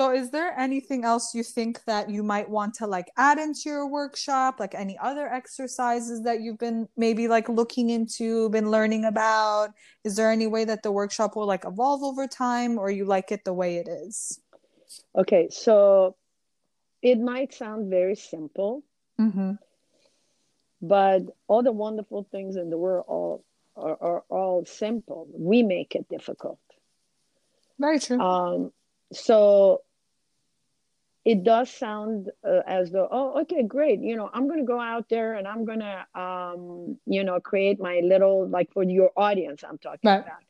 so 0.00 0.12
is 0.12 0.30
there 0.30 0.58
anything 0.58 1.04
else 1.04 1.34
you 1.34 1.42
think 1.42 1.84
that 1.84 2.08
you 2.08 2.22
might 2.22 2.48
want 2.48 2.72
to 2.72 2.86
like 2.86 3.10
add 3.18 3.38
into 3.38 3.62
your 3.66 3.86
workshop 3.86 4.58
like 4.58 4.74
any 4.74 4.96
other 4.98 5.28
exercises 5.28 6.22
that 6.22 6.40
you've 6.40 6.58
been 6.58 6.88
maybe 6.96 7.28
like 7.28 7.48
looking 7.48 7.90
into 7.90 8.48
been 8.50 8.70
learning 8.70 9.04
about 9.04 9.68
is 10.04 10.16
there 10.16 10.30
any 10.30 10.46
way 10.46 10.64
that 10.64 10.82
the 10.82 10.90
workshop 10.90 11.36
will 11.36 11.46
like 11.46 11.64
evolve 11.66 12.02
over 12.02 12.26
time 12.26 12.78
or 12.78 12.90
you 12.90 13.04
like 13.04 13.30
it 13.30 13.44
the 13.44 13.52
way 13.52 13.76
it 13.76 13.88
is 13.88 14.40
okay 15.16 15.48
so 15.50 16.16
it 17.02 17.18
might 17.18 17.52
sound 17.52 17.90
very 17.90 18.16
simple 18.16 18.82
mm-hmm. 19.20 19.52
But 20.82 21.22
all 21.46 21.62
the 21.62 21.72
wonderful 21.72 22.26
things 22.30 22.56
in 22.56 22.70
the 22.70 22.78
world 22.78 23.04
all 23.06 23.44
are, 23.76 23.98
are 24.00 24.24
all 24.28 24.64
simple. 24.64 25.28
We 25.32 25.62
make 25.62 25.94
it 25.94 26.08
difficult. 26.08 26.58
Very 27.78 28.00
true. 28.00 28.18
Um, 28.18 28.72
so 29.12 29.82
it 31.30 31.44
does 31.44 31.70
sound 31.70 32.28
uh, 32.44 32.62
as 32.66 32.90
though, 32.90 33.06
oh, 33.08 33.42
okay, 33.42 33.62
great. 33.62 34.00
You 34.00 34.16
know, 34.16 34.28
I'm 34.34 34.48
going 34.48 34.58
to 34.58 34.66
go 34.66 34.80
out 34.80 35.08
there 35.08 35.34
and 35.34 35.46
I'm 35.46 35.64
going 35.64 35.78
to, 35.78 36.20
um, 36.20 36.98
you 37.06 37.22
know, 37.22 37.38
create 37.38 37.78
my 37.78 38.00
little, 38.02 38.48
like 38.48 38.72
for 38.72 38.82
your 38.82 39.12
audience, 39.16 39.62
I'm 39.62 39.78
talking 39.78 40.10
right. 40.10 40.24
about. 40.24 40.42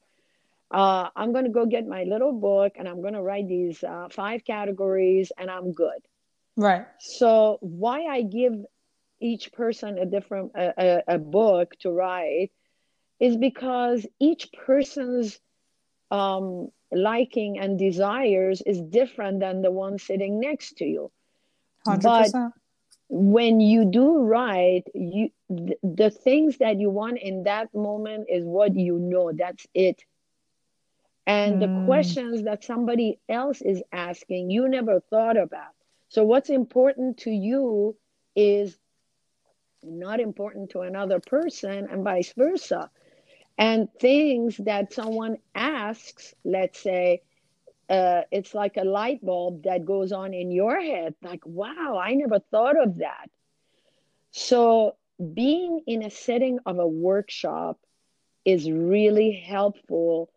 Uh, 0.70 1.10
I'm 1.14 1.32
going 1.32 1.44
to 1.44 1.50
go 1.50 1.66
get 1.66 1.86
my 1.86 2.04
little 2.04 2.32
book 2.32 2.72
and 2.76 2.88
I'm 2.88 3.02
going 3.02 3.12
to 3.12 3.20
write 3.20 3.46
these 3.46 3.84
uh, 3.84 4.08
five 4.10 4.42
categories 4.42 5.30
and 5.36 5.50
I'm 5.50 5.74
good. 5.74 6.00
Right. 6.56 6.86
So, 6.98 7.58
why 7.60 8.06
I 8.06 8.22
give 8.22 8.54
each 9.20 9.52
person 9.52 9.98
a 9.98 10.06
different 10.06 10.52
a, 10.54 10.72
a, 10.78 11.14
a 11.16 11.18
book 11.18 11.74
to 11.80 11.90
write 11.90 12.52
is 13.18 13.36
because 13.36 14.06
each 14.18 14.50
person's 14.52 15.38
um, 16.10 16.68
liking 16.92 17.58
and 17.58 17.78
desires 17.78 18.62
is 18.62 18.80
different 18.80 19.40
than 19.40 19.62
the 19.62 19.70
one 19.70 19.98
sitting 19.98 20.40
next 20.40 20.76
to 20.78 20.84
you 20.84 21.10
100%. 21.86 22.02
but 22.02 22.52
when 23.08 23.60
you 23.60 23.84
do 23.84 24.18
write 24.18 24.84
you 24.94 25.30
th- 25.48 25.78
the 25.82 26.10
things 26.10 26.58
that 26.58 26.78
you 26.78 26.90
want 26.90 27.18
in 27.18 27.44
that 27.44 27.74
moment 27.74 28.26
is 28.28 28.44
what 28.44 28.74
you 28.76 28.98
know 28.98 29.32
that's 29.32 29.66
it 29.74 30.02
and 31.26 31.56
mm. 31.56 31.60
the 31.60 31.66
hmm. 31.66 31.86
questions 31.86 32.42
that 32.44 32.64
somebody 32.64 33.18
else 33.28 33.60
is 33.60 33.82
asking 33.92 34.50
you 34.50 34.68
never 34.68 35.00
thought 35.00 35.36
about 35.36 35.74
so 36.08 36.24
what's 36.24 36.50
important 36.50 37.18
to 37.18 37.30
you 37.30 37.96
is 38.36 38.78
not 39.82 40.20
important 40.20 40.70
to 40.70 40.80
another 40.80 41.20
person 41.20 41.88
and 41.90 42.04
vice 42.04 42.32
versa 42.36 42.90
and 43.60 43.88
things 44.00 44.56
that 44.58 44.92
someone 44.92 45.36
asks 45.54 46.34
let's 46.44 46.80
say 46.82 47.22
uh, 47.90 48.22
it's 48.32 48.54
like 48.54 48.76
a 48.76 48.84
light 48.84 49.24
bulb 49.24 49.64
that 49.64 49.84
goes 49.84 50.12
on 50.12 50.34
in 50.34 50.50
your 50.50 50.80
head 50.80 51.14
like 51.22 51.42
wow 51.46 52.00
i 52.02 52.14
never 52.14 52.40
thought 52.50 52.80
of 52.82 52.98
that 52.98 53.30
so 54.32 54.96
being 55.34 55.82
in 55.86 56.02
a 56.02 56.10
setting 56.10 56.58
of 56.66 56.78
a 56.78 56.88
workshop 56.88 57.78
is 58.44 58.70
really 58.70 59.32
helpful 59.32 60.30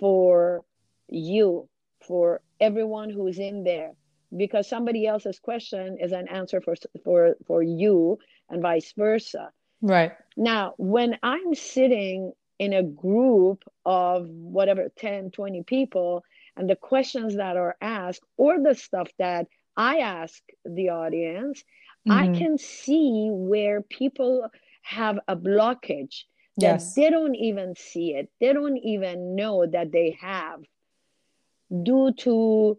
for 0.00 0.64
you 1.08 1.68
for 2.06 2.40
everyone 2.60 3.10
who's 3.10 3.38
in 3.38 3.64
there 3.64 3.92
because 4.36 4.68
somebody 4.68 5.06
else's 5.06 5.38
question 5.38 5.98
is 6.00 6.12
an 6.12 6.28
answer 6.28 6.60
for 6.60 6.74
for 7.04 7.36
for 7.46 7.62
you 7.62 8.18
and 8.50 8.62
vice 8.62 8.92
versa. 8.96 9.50
Right. 9.82 10.12
Now, 10.36 10.74
when 10.78 11.18
I'm 11.22 11.54
sitting 11.54 12.32
in 12.58 12.72
a 12.72 12.82
group 12.82 13.64
of 13.84 14.28
whatever 14.28 14.88
10, 14.96 15.30
20 15.30 15.62
people, 15.64 16.24
and 16.56 16.70
the 16.70 16.76
questions 16.76 17.36
that 17.36 17.56
are 17.56 17.76
asked 17.80 18.22
or 18.36 18.60
the 18.62 18.74
stuff 18.74 19.08
that 19.18 19.48
I 19.76 19.98
ask 19.98 20.40
the 20.64 20.90
audience, 20.90 21.64
mm-hmm. 22.06 22.12
I 22.12 22.38
can 22.38 22.58
see 22.58 23.28
where 23.30 23.82
people 23.82 24.48
have 24.82 25.18
a 25.26 25.34
blockage 25.34 26.24
that 26.58 26.80
yes. 26.80 26.94
they 26.94 27.10
don't 27.10 27.34
even 27.34 27.74
see 27.74 28.14
it. 28.14 28.30
They 28.40 28.52
don't 28.52 28.76
even 28.78 29.34
know 29.34 29.66
that 29.66 29.90
they 29.90 30.16
have 30.20 30.60
due 31.82 32.12
to 32.12 32.78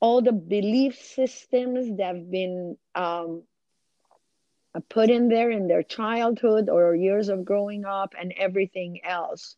all 0.00 0.20
the 0.20 0.32
belief 0.32 1.00
systems 1.00 1.96
that 1.96 2.16
have 2.16 2.30
been 2.30 2.76
um, 2.94 3.44
put 4.80 5.10
in 5.10 5.28
there 5.28 5.50
in 5.50 5.68
their 5.68 5.82
childhood 5.82 6.68
or 6.68 6.94
years 6.94 7.28
of 7.28 7.44
growing 7.44 7.84
up 7.84 8.14
and 8.18 8.32
everything 8.36 9.00
else. 9.04 9.56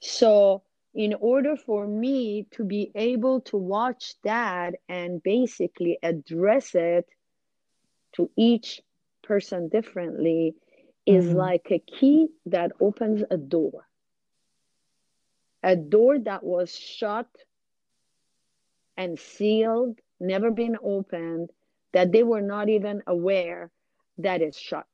So 0.00 0.62
in 0.94 1.14
order 1.14 1.56
for 1.56 1.86
me 1.86 2.46
to 2.52 2.64
be 2.64 2.92
able 2.94 3.40
to 3.40 3.56
watch 3.56 4.14
that 4.22 4.74
and 4.88 5.22
basically 5.22 5.98
address 6.02 6.74
it 6.74 7.08
to 8.12 8.30
each 8.36 8.80
person 9.22 9.68
differently 9.68 10.54
is 11.04 11.26
mm-hmm. 11.26 11.36
like 11.36 11.66
a 11.70 11.78
key 11.78 12.28
that 12.46 12.72
opens 12.80 13.24
a 13.30 13.36
door. 13.36 13.86
A 15.62 15.74
door 15.74 16.18
that 16.18 16.44
was 16.44 16.76
shut 16.76 17.28
and 18.96 19.18
sealed, 19.18 19.98
never 20.20 20.50
been 20.50 20.76
opened, 20.82 21.50
that 21.92 22.12
they 22.12 22.22
were 22.22 22.42
not 22.42 22.68
even 22.68 23.02
aware 23.06 23.70
that 24.18 24.42
it's 24.42 24.58
shut. 24.58 24.86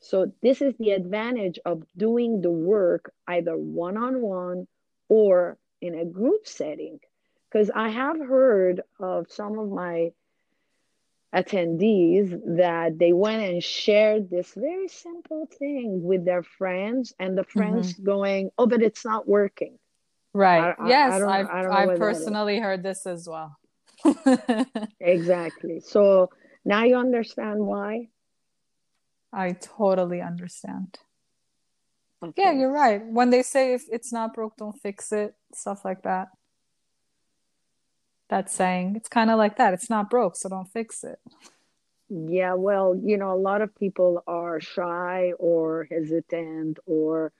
So, 0.00 0.32
this 0.42 0.60
is 0.60 0.74
the 0.78 0.90
advantage 0.90 1.58
of 1.64 1.82
doing 1.96 2.40
the 2.40 2.50
work 2.50 3.12
either 3.26 3.56
one 3.56 3.96
on 3.96 4.20
one 4.20 4.68
or 5.08 5.58
in 5.80 5.94
a 5.94 6.04
group 6.04 6.46
setting. 6.46 7.00
Because 7.50 7.70
I 7.74 7.88
have 7.88 8.18
heard 8.18 8.82
of 9.00 9.30
some 9.30 9.58
of 9.58 9.70
my 9.70 10.12
attendees 11.34 12.56
that 12.56 12.98
they 12.98 13.12
went 13.12 13.42
and 13.42 13.62
shared 13.62 14.30
this 14.30 14.52
very 14.54 14.88
simple 14.88 15.48
thing 15.58 16.02
with 16.02 16.24
their 16.24 16.42
friends, 16.42 17.14
and 17.18 17.36
the 17.36 17.44
friends 17.44 17.94
mm-hmm. 17.94 18.04
going, 18.04 18.50
Oh, 18.58 18.66
but 18.66 18.82
it's 18.82 19.04
not 19.04 19.28
working. 19.28 19.78
Right. 20.32 20.74
I, 20.78 20.88
yes, 20.88 21.22
I, 21.22 21.40
I've, 21.40 21.48
I've 21.70 21.98
personally 21.98 22.58
heard 22.58 22.82
this 22.82 23.06
as 23.06 23.28
well. 23.28 23.56
exactly. 25.00 25.80
So 25.80 26.30
now 26.66 26.82
you 26.82 26.96
understand 26.96 27.60
why? 27.60 28.08
I 29.32 29.52
totally 29.52 30.20
understand. 30.20 30.98
Okay. 32.22 32.42
Yeah, 32.42 32.52
you're 32.52 32.72
right. 32.72 33.00
When 33.06 33.30
they 33.30 33.42
say 33.42 33.72
if 33.72 33.84
it's 33.90 34.12
not 34.12 34.34
broke, 34.34 34.56
don't 34.56 34.78
fix 34.80 35.12
it, 35.12 35.34
stuff 35.54 35.84
like 35.84 36.02
that. 36.02 36.28
That 38.30 38.50
saying, 38.50 38.96
it's 38.96 39.08
kind 39.08 39.30
of 39.30 39.38
like 39.38 39.58
that. 39.58 39.74
It's 39.74 39.88
not 39.88 40.10
broke, 40.10 40.34
so 40.34 40.48
don't 40.48 40.66
fix 40.66 41.04
it. 41.04 41.20
Yeah, 42.08 42.54
well, 42.54 43.00
you 43.00 43.16
know, 43.16 43.32
a 43.32 43.38
lot 43.38 43.62
of 43.62 43.74
people 43.76 44.24
are 44.26 44.60
shy 44.60 45.32
or 45.38 45.86
hesitant 45.88 46.78
or 46.86 47.32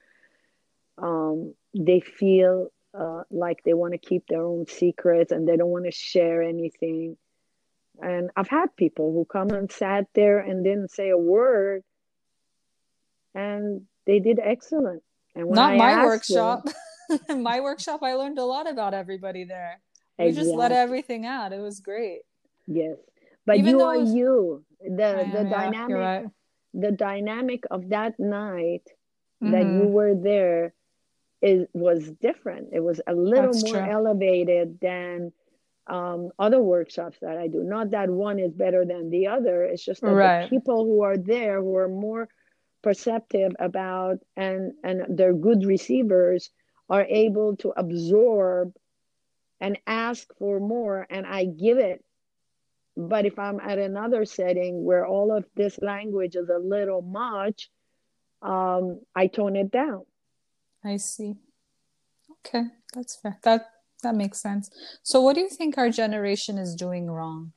um, 0.99 1.55
they 1.75 1.99
feel 1.99 2.69
uh, 2.97 3.23
like 3.31 3.65
they 3.65 3.75
want 3.75 3.93
to 3.93 3.99
keep 3.99 4.27
their 4.29 4.43
own 4.43 4.67
secrets 4.69 5.33
and 5.33 5.49
they 5.49 5.57
don't 5.57 5.71
want 5.71 5.85
to 5.85 5.91
share 5.91 6.43
anything. 6.43 7.17
And 8.01 8.31
I've 8.37 8.49
had 8.49 8.77
people 8.77 9.13
who 9.13 9.25
come 9.25 9.51
and 9.51 9.71
sat 9.71 10.07
there 10.15 10.39
and 10.39 10.65
didn't 10.65 10.91
say 10.91 11.11
a 11.11 11.19
word, 11.19 11.83
and 13.35 13.83
they 14.07 14.21
did 14.21 14.39
excellent. 14.43 15.03
And 15.35 15.51
not 15.51 15.73
I 15.73 15.77
my 15.77 16.05
workshop. 16.05 16.67
Them, 17.29 17.43
my 17.43 17.61
workshop, 17.61 18.03
I 18.03 18.15
learned 18.15 18.39
a 18.39 18.45
lot 18.45 18.69
about 18.69 18.95
everybody 18.95 19.45
there. 19.45 19.81
You 20.19 20.27
exactly. 20.27 20.51
just 20.51 20.57
let 20.57 20.73
everything 20.73 21.27
out. 21.27 21.53
It 21.53 21.61
was 21.61 21.81
great. 21.81 22.21
Yes, 22.67 22.97
but 23.45 23.59
Even 23.59 23.71
you 23.71 23.83
are 23.83 23.99
was... 23.99 24.15
you. 24.15 24.65
The 24.81 25.29
the 25.33 25.45
dynamic, 25.45 25.97
right. 25.97 26.27
the 26.75 26.93
dynamic 26.93 27.65
of 27.71 27.89
that 27.89 28.19
night 28.19 28.83
mm-hmm. 29.43 29.53
that 29.53 29.65
you 29.65 29.89
were 29.89 30.15
there 30.15 30.75
is 31.43 31.67
was 31.73 32.11
different. 32.21 32.69
It 32.73 32.81
was 32.81 33.01
a 33.07 33.15
little 33.15 33.53
That's 33.53 33.65
more 33.65 33.83
true. 33.83 33.91
elevated 33.91 34.79
than 34.81 35.33
um, 35.87 36.31
other 36.39 36.61
workshops 36.61 37.19
that 37.21 37.37
I 37.37 37.49
do. 37.49 37.63
Not 37.63 37.91
that 37.91 38.11
one 38.11 38.39
is 38.39 38.53
better 38.53 38.85
than 38.85 39.11
the 39.11 39.29
other. 39.29 39.63
It's 39.63 39.85
just 39.85 40.01
that 40.01 40.13
right. 40.13 40.43
the 40.43 40.49
people 40.49 40.85
who 40.85 41.03
are 41.03 41.17
there 41.17 41.61
who 41.61 41.77
are 41.77 41.89
more 41.89 42.29
perceptive 42.83 43.53
about 43.59 44.19
and 44.37 44.73
and 44.85 45.17
they're 45.17 45.35
good 45.35 45.65
receivers 45.65 46.51
are 46.89 47.05
able 47.05 47.57
to 47.57 47.73
absorb 47.77 48.75
and 49.61 49.79
ask 49.87 50.27
for 50.39 50.61
more 50.61 51.07
and 51.11 51.27
I 51.27 51.45
give 51.45 51.79
it. 51.79 52.05
But 52.97 53.27
if 53.27 53.39
I'm 53.39 53.61
at 53.61 53.79
another 53.79 54.25
setting 54.25 54.85
where 54.85 55.07
all 55.07 55.37
of 55.37 55.45
this 55.55 55.79
language 55.83 56.35
is 56.35 56.49
a 56.49 56.59
little 56.59 57.03
much, 57.03 57.71
um, 58.41 59.01
I 59.15 59.27
tone 59.27 59.57
it 59.57 59.71
down. 59.71 60.05
I 60.85 60.97
see. 60.97 61.35
Okay, 62.47 62.65
that's 62.95 63.17
fair. 63.17 63.39
That 63.43 63.69
that 64.03 64.15
makes 64.15 64.41
sense. 64.41 64.71
So 65.03 65.21
what 65.21 65.35
do 65.35 65.41
you 65.41 65.49
think 65.49 65.79
our 65.79 65.91
generation 65.91 66.59
is 66.59 66.75
doing 66.75 67.11
wrong? 67.11 67.53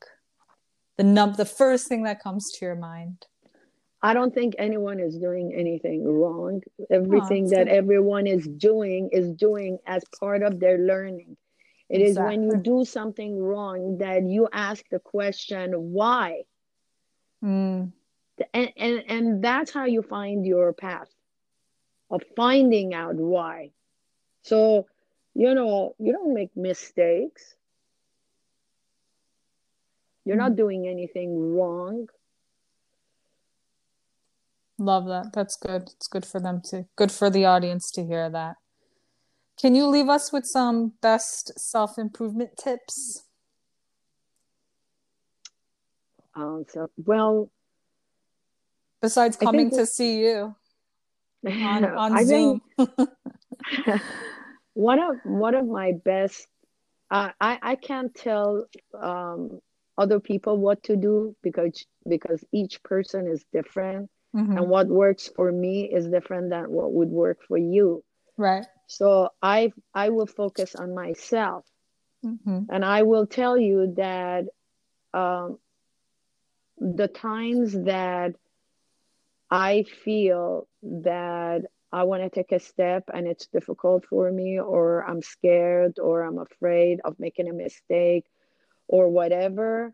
The 0.97 1.03
num 1.03 1.33
the 1.33 1.45
first 1.45 1.87
thing 1.87 2.03
that 2.03 2.21
comes 2.21 2.51
to 2.53 2.65
your 2.65 2.75
mind. 2.75 3.25
I 4.01 4.13
don't 4.13 4.33
think 4.33 4.55
anyone 4.57 4.99
is 4.99 5.17
doing 5.17 5.53
anything 5.53 6.05
wrong. 6.05 6.61
Everything 6.89 7.45
oh, 7.47 7.49
that 7.49 7.65
good. 7.65 7.75
everyone 7.75 8.27
is 8.27 8.47
doing 8.47 9.09
is 9.11 9.31
doing 9.33 9.79
as 9.85 10.03
part 10.19 10.41
of 10.41 10.59
their 10.59 10.77
learning. 10.77 11.35
It 11.89 12.01
exactly. 12.01 12.09
is 12.09 12.17
when 12.17 12.43
you 12.43 12.57
do 12.63 12.85
something 12.85 13.37
wrong 13.41 13.97
that 13.97 14.23
you 14.23 14.47
ask 14.53 14.83
the 14.89 14.99
question, 14.99 15.73
why? 15.73 16.43
Mm. 17.43 17.91
And, 18.53 18.71
and, 18.77 19.03
and 19.07 19.43
that's 19.43 19.71
how 19.71 19.85
you 19.85 20.01
find 20.01 20.45
your 20.45 20.71
path 20.71 21.09
of 22.11 22.21
finding 22.35 22.93
out 22.93 23.15
why. 23.15 23.71
So 24.43 24.85
you 25.35 25.53
know, 25.53 25.95
you 25.99 26.11
don't 26.11 26.33
make 26.33 26.55
mistakes. 26.55 27.55
You're 30.25 30.37
not 30.37 30.51
mm-hmm. 30.51 30.57
doing 30.57 30.87
anything 30.87 31.55
wrong. 31.55 32.07
Love 34.77 35.05
that. 35.07 35.33
That's 35.33 35.55
good. 35.55 35.89
It's 35.95 36.07
good 36.07 36.25
for 36.25 36.39
them 36.39 36.61
to, 36.69 36.85
good 36.95 37.11
for 37.11 37.29
the 37.29 37.45
audience 37.45 37.91
to 37.91 38.05
hear 38.05 38.29
that. 38.29 38.55
Can 39.59 39.75
you 39.75 39.87
leave 39.87 40.07
us 40.07 40.31
with 40.31 40.45
some 40.45 40.93
best 41.01 41.59
self 41.59 41.97
improvement 41.97 42.51
tips? 42.57 43.23
Um, 46.33 46.65
so, 46.69 46.89
well, 46.95 47.49
besides 49.01 49.35
coming 49.35 49.69
to 49.71 49.85
see 49.85 50.21
you 50.21 50.55
on, 51.45 51.83
on 51.83 52.25
Zoom. 52.25 52.61
Think, 52.77 52.89
one 54.79 54.99
of 54.99 55.17
one 55.25 55.55
of 55.55 55.67
my 55.67 55.91
best 56.05 56.47
uh, 57.11 57.31
I 57.41 57.59
I 57.61 57.75
can't 57.75 58.13
tell 58.15 58.65
um, 58.97 59.59
other 59.97 60.19
people 60.21 60.57
what 60.57 60.83
to 60.83 60.95
do 60.95 61.35
because 61.43 61.85
because 62.07 62.45
each 62.53 62.81
person 62.83 63.27
is 63.27 63.43
different 63.51 64.09
mm-hmm. 64.33 64.57
and 64.57 64.69
what 64.69 64.87
works 64.87 65.29
for 65.35 65.51
me 65.51 65.91
is 65.91 66.07
different 66.07 66.49
than 66.49 66.71
what 66.71 66.93
would 66.93 67.09
work 67.09 67.39
for 67.45 67.57
you. 67.57 68.03
Right. 68.37 68.65
So 68.87 69.29
I 69.41 69.73
I 69.93 70.09
will 70.09 70.27
focus 70.27 70.75
on 70.75 70.95
myself, 70.95 71.65
mm-hmm. 72.23 72.61
and 72.69 72.85
I 72.85 73.03
will 73.03 73.27
tell 73.27 73.57
you 73.57 73.95
that 73.97 74.45
um, 75.13 75.59
the 76.77 77.09
times 77.09 77.73
that 77.83 78.35
I 79.51 79.83
feel 80.05 80.69
that 80.83 81.63
I 81.91 82.03
want 82.03 82.23
to 82.23 82.29
take 82.29 82.51
a 82.51 82.59
step 82.59 83.05
and 83.13 83.27
it's 83.27 83.47
difficult 83.47 84.05
for 84.05 84.31
me, 84.31 84.59
or 84.59 85.03
I'm 85.03 85.21
scared, 85.21 85.99
or 85.99 86.21
I'm 86.23 86.37
afraid 86.37 86.99
of 87.03 87.19
making 87.19 87.49
a 87.49 87.53
mistake, 87.53 88.25
or 88.87 89.09
whatever. 89.09 89.93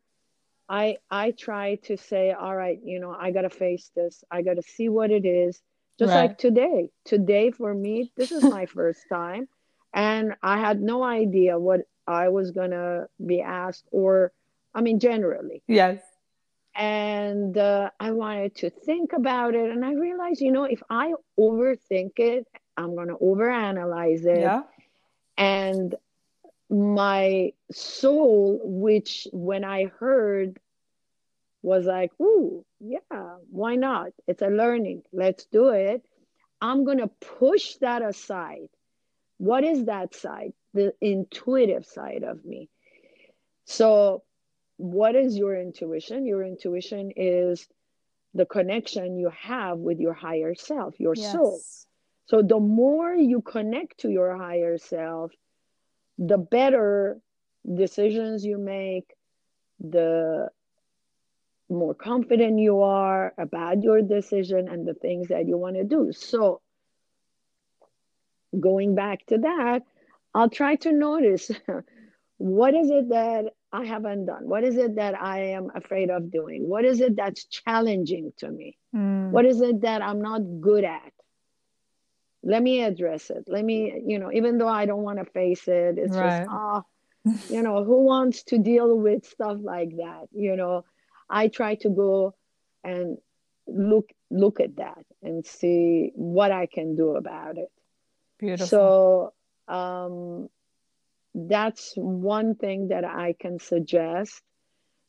I 0.68 0.98
I 1.10 1.32
try 1.32 1.76
to 1.84 1.98
say, 1.98 2.32
all 2.32 2.56
right, 2.56 2.80
you 2.84 3.00
know, 3.00 3.16
I 3.18 3.32
gotta 3.32 3.50
face 3.50 3.92
this. 3.96 4.24
I 4.30 4.42
gotta 4.42 4.64
see 4.64 4.90
what 4.90 5.12
it 5.12 5.26
is. 5.26 5.62
Just 5.98 6.10
right. 6.10 6.24
like 6.24 6.38
today. 6.38 6.90
Today 7.06 7.52
for 7.52 7.74
me, 7.74 8.12
this 8.18 8.32
is 8.32 8.44
my 8.44 8.66
first 8.78 9.02
time, 9.08 9.48
and 9.94 10.36
I 10.44 10.58
had 10.58 10.82
no 10.82 11.04
idea 11.04 11.58
what 11.58 11.82
I 12.08 12.30
was 12.30 12.52
gonna 12.52 13.08
be 13.26 13.42
asked, 13.42 13.86
or 13.92 14.34
I 14.74 14.82
mean, 14.82 15.00
generally. 15.00 15.64
Yes 15.68 16.02
and 16.76 17.58
uh, 17.58 17.90
I 18.00 18.12
wanted 18.12 18.56
to 18.58 18.70
think 18.70 19.14
about 19.14 19.56
it. 19.56 19.72
And 19.72 19.86
I 19.86 19.94
realized, 19.94 20.42
you 20.42 20.52
know, 20.52 20.66
if 20.66 20.84
I 20.90 21.14
overthink 21.40 22.20
it, 22.20 22.46
I'm 22.76 22.96
going 22.96 23.08
to 23.08 23.16
overanalyze 23.16 24.26
it. 24.26 24.42
Yeah. 24.42 24.64
And 25.38 25.96
my 26.70 27.54
soul, 27.72 28.60
which 28.64 29.28
when 29.32 29.64
I 29.64 29.86
heard 29.86 30.60
was 31.62 31.86
like, 31.86 32.12
ooh, 32.22 32.66
yeah, 32.80 33.38
why 33.50 33.76
not? 33.76 34.12
It's 34.28 34.42
a 34.42 34.48
learning. 34.48 35.04
Let's 35.14 35.46
do 35.46 35.70
it. 35.70 36.06
I'm 36.62 36.84
going 36.84 37.00
to 37.00 37.08
push 37.08 37.76
that 37.76 38.02
aside. 38.02 38.70
What 39.38 39.64
is 39.64 39.86
that 39.86 40.14
side? 40.14 40.54
The 40.74 40.94
intuitive 41.00 41.86
side 41.86 42.24
of 42.24 42.44
me. 42.44 42.70
So 43.64 44.24
what 44.78 45.16
is 45.16 45.38
your 45.38 45.60
intuition? 45.60 46.26
Your 46.26 46.44
intuition 46.44 47.12
is 47.16 47.68
the 48.34 48.46
connection 48.46 49.18
you 49.18 49.30
have 49.30 49.78
with 49.78 50.00
your 50.00 50.14
higher 50.14 50.56
self, 50.56 51.00
your 51.00 51.16
yes. 51.16 51.32
soul. 51.32 51.60
So 52.28 52.42
the 52.42 52.60
more 52.60 53.14
you 53.14 53.42
connect 53.42 54.00
to 54.00 54.10
your 54.10 54.36
higher 54.38 54.78
self, 54.78 55.32
the 56.18 56.38
better 56.38 57.20
decisions 57.74 58.44
you 58.44 58.58
make, 58.58 59.14
the 59.80 60.50
more 61.70 61.94
confident 61.94 62.60
you 62.60 62.82
are 62.82 63.34
about 63.38 63.82
your 63.82 64.02
decision 64.02 64.68
and 64.68 64.88
the 64.88 64.94
things 64.94 65.30
that 65.30 65.48
you 65.48 65.58
want 65.58 65.76
to 65.76 65.84
do. 65.84 66.12
So 66.12 66.62
going 68.60 68.96
back 68.96 69.26
to 69.28 69.40
that, 69.40 69.84
I'll 70.34 70.50
try 70.50 70.76
to 70.78 70.92
notice 70.92 71.50
what 72.38 72.74
is 72.74 72.90
it 72.90 73.10
that 73.10 73.54
I 73.76 73.86
haven't 73.86 74.26
done? 74.26 74.48
What 74.48 74.64
is 74.64 74.78
it 74.78 74.96
that 74.96 75.22
I 75.22 75.40
am 75.58 75.70
afraid 75.76 76.10
of 76.10 76.32
doing? 76.32 76.68
What 76.68 76.86
is 76.86 77.02
it 77.02 77.16
that's 77.16 77.44
challenging 77.46 78.32
to 78.38 78.50
me? 78.50 78.78
Mm. 78.96 79.32
What 79.32 79.46
is 79.46 79.60
it 79.62 79.82
that 79.82 80.02
I'm 80.02 80.22
not 80.22 80.42
good 80.62 80.86
at? 80.86 81.12
Let 82.42 82.64
me 82.64 82.84
address 82.84 83.30
it. 83.30 83.44
Let 83.48 83.66
me, 83.66 84.02
you 84.06 84.20
know, 84.20 84.32
even 84.32 84.58
though 84.58 84.68
I 84.68 84.86
don't 84.86 85.04
want 85.04 85.20
to 85.20 85.26
face 85.26 85.68
it, 85.68 85.98
it's 85.98 86.16
right. 86.16 86.46
just, 86.46 86.50
oh, 86.50 86.84
you 87.54 87.62
know, 87.62 87.84
who 87.84 88.04
wants 88.04 88.44
to 88.44 88.58
deal 88.58 88.98
with 88.98 89.26
stuff 89.26 89.58
like 89.62 89.98
that? 89.98 90.28
You 90.32 90.56
know, 90.56 90.86
I 91.30 91.48
try 91.48 91.76
to 91.76 91.90
go 91.90 92.36
and 92.84 93.18
look 93.68 94.10
look 94.30 94.60
at 94.60 94.76
that 94.76 95.04
and 95.24 95.46
see 95.46 96.12
what 96.14 96.52
I 96.52 96.68
can 96.68 96.96
do 96.96 97.16
about 97.16 97.58
it. 97.58 97.72
Beautiful. 98.38 98.68
So 98.68 99.34
um, 99.68 100.50
that's 101.36 101.94
one 101.98 102.56
thing 102.56 102.88
that 102.88 103.04
I 103.04 103.36
can 103.38 103.60
suggest. 103.60 104.42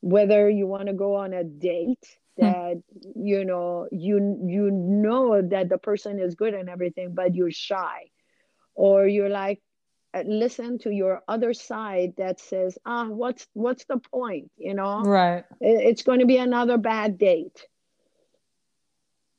Whether 0.01 0.51
you 0.51 0.67
want 0.67 0.89
to 0.89 0.93
go 0.93 1.15
on 1.15 1.33
a 1.33 1.45
date 1.45 2.05
hmm. 2.37 2.45
that 2.45 2.83
you 3.15 3.45
know 3.45 3.89
you 3.93 4.39
you 4.45 4.71
know 4.71 5.41
that 5.41 5.69
the 5.69 5.79
person 5.79 6.19
is 6.19 6.35
good 6.35 6.53
and 6.53 6.69
everything, 6.69 7.15
but 7.15 7.35
you're 7.35 7.53
shy, 7.53 8.11
or 8.75 9.07
you're 9.07 9.31
like 9.31 9.63
uh, 10.13 10.23
listen 10.27 10.79
to 10.79 10.91
your 10.91 11.23
other 11.29 11.53
side 11.55 12.15
that 12.17 12.41
says 12.41 12.79
ah 12.87 13.07
what's 13.07 13.47
what's 13.53 13.85
the 13.85 13.99
point 13.99 14.51
you 14.57 14.73
know 14.73 15.03
right 15.03 15.45
it's 15.61 16.03
going 16.03 16.21
to 16.21 16.27
be 16.27 16.39
another 16.39 16.79
bad 16.79 17.19
date 17.19 17.67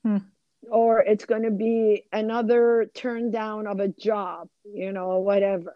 hmm. 0.04 0.18
or 0.70 1.00
it's 1.00 1.24
going 1.24 1.42
to 1.42 1.50
be 1.50 2.04
another 2.12 2.90
turn 2.94 3.30
down 3.30 3.66
of 3.66 3.80
a 3.80 3.88
job 3.88 4.48
you 4.64 4.92
know 4.92 5.18
whatever 5.18 5.74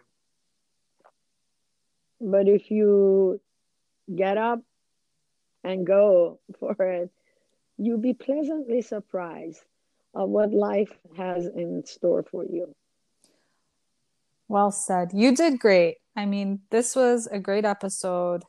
but 2.22 2.48
if 2.48 2.70
you 2.70 3.40
get 4.14 4.38
up 4.38 4.60
and 5.64 5.86
go 5.86 6.40
for 6.58 6.74
it 6.80 7.10
you'll 7.78 7.98
be 7.98 8.14
pleasantly 8.14 8.82
surprised 8.82 9.62
of 10.14 10.28
what 10.28 10.52
life 10.52 10.92
has 11.16 11.46
in 11.46 11.84
store 11.84 12.22
for 12.22 12.44
you 12.44 12.74
well 14.52 14.70
said. 14.70 15.12
You 15.14 15.34
did 15.34 15.58
great. 15.58 15.96
I 16.14 16.26
mean, 16.26 16.60
this 16.70 16.94
was 16.94 17.26
a 17.26 17.38
great 17.38 17.64
episode, 17.64 18.42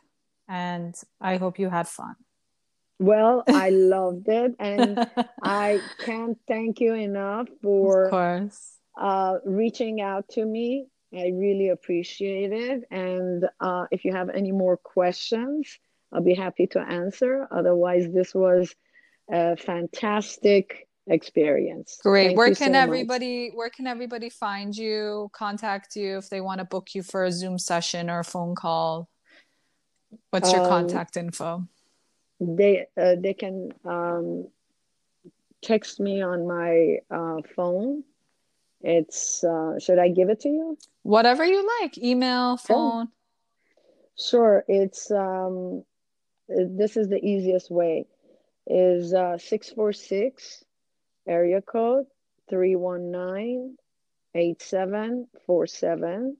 and 0.49 0.93
I 1.21 1.37
hope 1.37 1.57
you 1.57 1.69
had 1.69 1.87
fun. 1.87 2.15
Well, 2.99 3.43
I 3.47 3.69
loved 3.69 4.27
it, 4.27 4.53
and 4.59 5.07
I 5.41 5.79
can't 6.05 6.37
thank 6.45 6.81
you 6.81 6.93
enough 6.93 7.47
for 7.61 8.05
of 8.05 8.11
course. 8.11 8.79
Uh, 8.99 9.37
reaching 9.45 10.01
out 10.01 10.27
to 10.29 10.45
me. 10.45 10.87
I 11.15 11.31
really 11.33 11.69
appreciate 11.69 12.51
it. 12.51 12.83
And 12.89 13.47
uh, 13.59 13.85
if 13.91 14.03
you 14.03 14.13
have 14.13 14.29
any 14.29 14.51
more 14.51 14.77
questions, 14.77 15.79
I'll 16.11 16.21
be 16.21 16.33
happy 16.33 16.67
to 16.67 16.79
answer. 16.79 17.47
Otherwise, 17.51 18.11
this 18.11 18.33
was 18.33 18.75
a 19.31 19.55
fantastic 19.55 20.87
experience. 21.07 21.99
Great. 22.01 22.27
Thank 22.27 22.37
where 22.37 22.55
can 22.55 22.73
so 22.73 22.79
everybody 22.79 23.49
much. 23.49 23.57
where 23.57 23.69
can 23.69 23.87
everybody 23.87 24.29
find 24.29 24.75
you, 24.75 25.29
contact 25.33 25.95
you 25.95 26.17
if 26.17 26.29
they 26.29 26.41
want 26.41 26.59
to 26.59 26.65
book 26.65 26.95
you 26.95 27.03
for 27.03 27.25
a 27.25 27.31
Zoom 27.31 27.59
session 27.59 28.09
or 28.09 28.19
a 28.19 28.23
phone 28.23 28.55
call? 28.55 29.09
What's 30.29 30.51
your 30.51 30.61
um, 30.61 30.69
contact 30.69 31.17
info? 31.17 31.67
They 32.39 32.85
uh, 32.99 33.15
they 33.19 33.33
can 33.33 33.71
um, 33.85 34.47
text 35.61 35.99
me 35.99 36.21
on 36.21 36.47
my 36.47 36.97
uh, 37.09 37.41
phone. 37.55 38.03
It's 38.81 39.43
uh, 39.43 39.79
should 39.79 39.99
I 39.99 40.09
give 40.09 40.29
it 40.29 40.41
to 40.41 40.49
you? 40.49 40.77
Whatever 41.03 41.45
you 41.45 41.67
like. 41.81 41.97
Email, 41.97 42.57
phone. 42.57 43.09
Sure. 44.17 44.63
It's 44.67 45.11
um 45.11 45.83
this 46.47 46.97
is 46.97 47.09
the 47.09 47.23
easiest 47.23 47.71
way. 47.71 48.05
Is 48.67 49.13
uh 49.13 49.37
646 49.37 50.63
area 51.27 51.61
code 51.61 52.05
319 52.49 53.77
8747. 54.35 56.37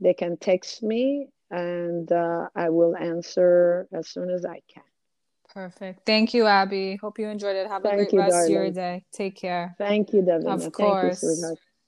They 0.00 0.14
can 0.14 0.36
text 0.36 0.82
me 0.82 1.28
and 1.50 2.10
uh, 2.10 2.48
I 2.56 2.70
will 2.70 2.96
answer 2.96 3.86
as 3.92 4.08
soon 4.08 4.30
as 4.30 4.44
I 4.44 4.60
can. 4.72 4.82
Perfect. 5.52 6.06
Thank 6.06 6.32
you, 6.32 6.46
Abby. 6.46 6.96
Hope 6.96 7.18
you 7.18 7.28
enjoyed 7.28 7.56
it. 7.56 7.68
Have 7.68 7.82
Thank 7.82 7.94
a 7.94 7.96
great 7.96 8.12
you, 8.12 8.18
rest 8.20 8.32
darling. 8.32 8.56
of 8.56 8.62
your 8.62 8.70
day. 8.70 9.04
Take 9.12 9.36
care. 9.36 9.74
Thank 9.76 10.14
you, 10.14 10.22
Devin. 10.22 10.48
Of 10.48 10.72
course. 10.72 11.22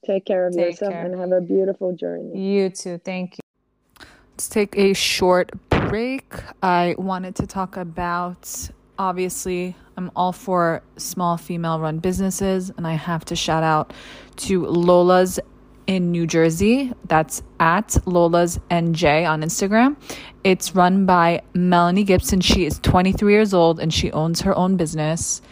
Take 0.05 0.25
care 0.25 0.47
of 0.47 0.55
take 0.55 0.73
yourself 0.73 0.93
care. 0.93 1.05
and 1.05 1.19
have 1.19 1.33
a 1.33 1.41
beautiful 1.41 1.95
journey. 1.95 2.39
You 2.39 2.71
too. 2.71 2.99
Thank 2.99 3.39
you. 3.39 4.07
Let's 4.33 4.49
take 4.49 4.77
a 4.77 4.93
short 4.95 5.53
break. 5.71 6.35
I 6.63 6.95
wanted 6.99 7.37
to 7.37 7.47
talk 7.47 7.77
about 7.77 8.71
obviously 8.99 9.77
I'm 9.97 10.11
all 10.17 10.33
for 10.33 10.83
small 10.97 11.37
female 11.37 11.79
run 11.79 11.99
businesses, 11.99 12.71
and 12.77 12.87
I 12.87 12.95
have 12.95 13.25
to 13.27 13.37
shout 13.37 13.63
out 13.63 13.93
to 14.37 14.67
Lola's 14.67 15.39
in 15.87 16.11
New 16.11 16.27
Jersey. 16.27 16.93
That's 17.07 17.43
at 17.61 17.97
Lola's 18.07 18.59
NJ 18.71 19.29
on 19.29 19.43
Instagram. 19.43 19.97
It's 20.43 20.75
run 20.75 21.07
by 21.07 21.43
Melanie 21.55 22.05
Gibson. 22.05 22.41
She 22.41 22.65
is 22.65 22.79
23 22.81 23.33
years 23.33 23.55
old 23.55 23.81
and 23.81 23.93
she 23.93 24.11
owns 24.13 24.41
her 24.43 24.57
own 24.57 24.77
business. 24.77 25.43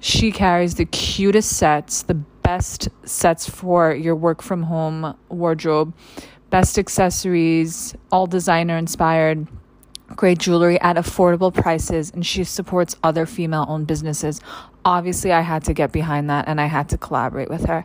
She 0.00 0.30
carries 0.30 0.74
the 0.76 0.84
cutest 0.84 1.56
sets, 1.56 2.02
the 2.02 2.14
best 2.48 2.88
sets 3.04 3.46
for 3.46 3.92
your 3.92 4.16
work 4.16 4.40
from 4.40 4.62
home 4.62 5.14
wardrobe, 5.28 5.92
best 6.48 6.78
accessories, 6.78 7.94
all 8.10 8.26
designer 8.26 8.78
inspired 8.78 9.46
great 10.16 10.38
jewelry 10.38 10.80
at 10.80 10.96
affordable 10.96 11.52
prices 11.52 12.10
and 12.10 12.24
she 12.24 12.42
supports 12.44 12.96
other 13.02 13.26
female 13.26 13.66
owned 13.68 13.86
businesses. 13.86 14.40
Obviously, 14.82 15.30
I 15.30 15.42
had 15.42 15.62
to 15.64 15.74
get 15.74 15.92
behind 15.92 16.30
that 16.30 16.48
and 16.48 16.58
I 16.58 16.64
had 16.64 16.88
to 16.88 16.96
collaborate 16.96 17.50
with 17.50 17.66
her. 17.66 17.84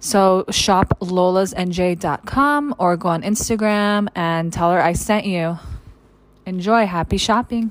So 0.00 0.46
shop 0.48 0.98
lolasnj.com 1.02 2.74
or 2.78 2.96
go 2.96 3.10
on 3.10 3.20
Instagram 3.20 4.08
and 4.14 4.50
tell 4.50 4.72
her 4.72 4.80
I 4.80 4.94
sent 4.94 5.26
you. 5.26 5.58
Enjoy. 6.46 6.86
Happy 6.86 7.18
shopping. 7.18 7.70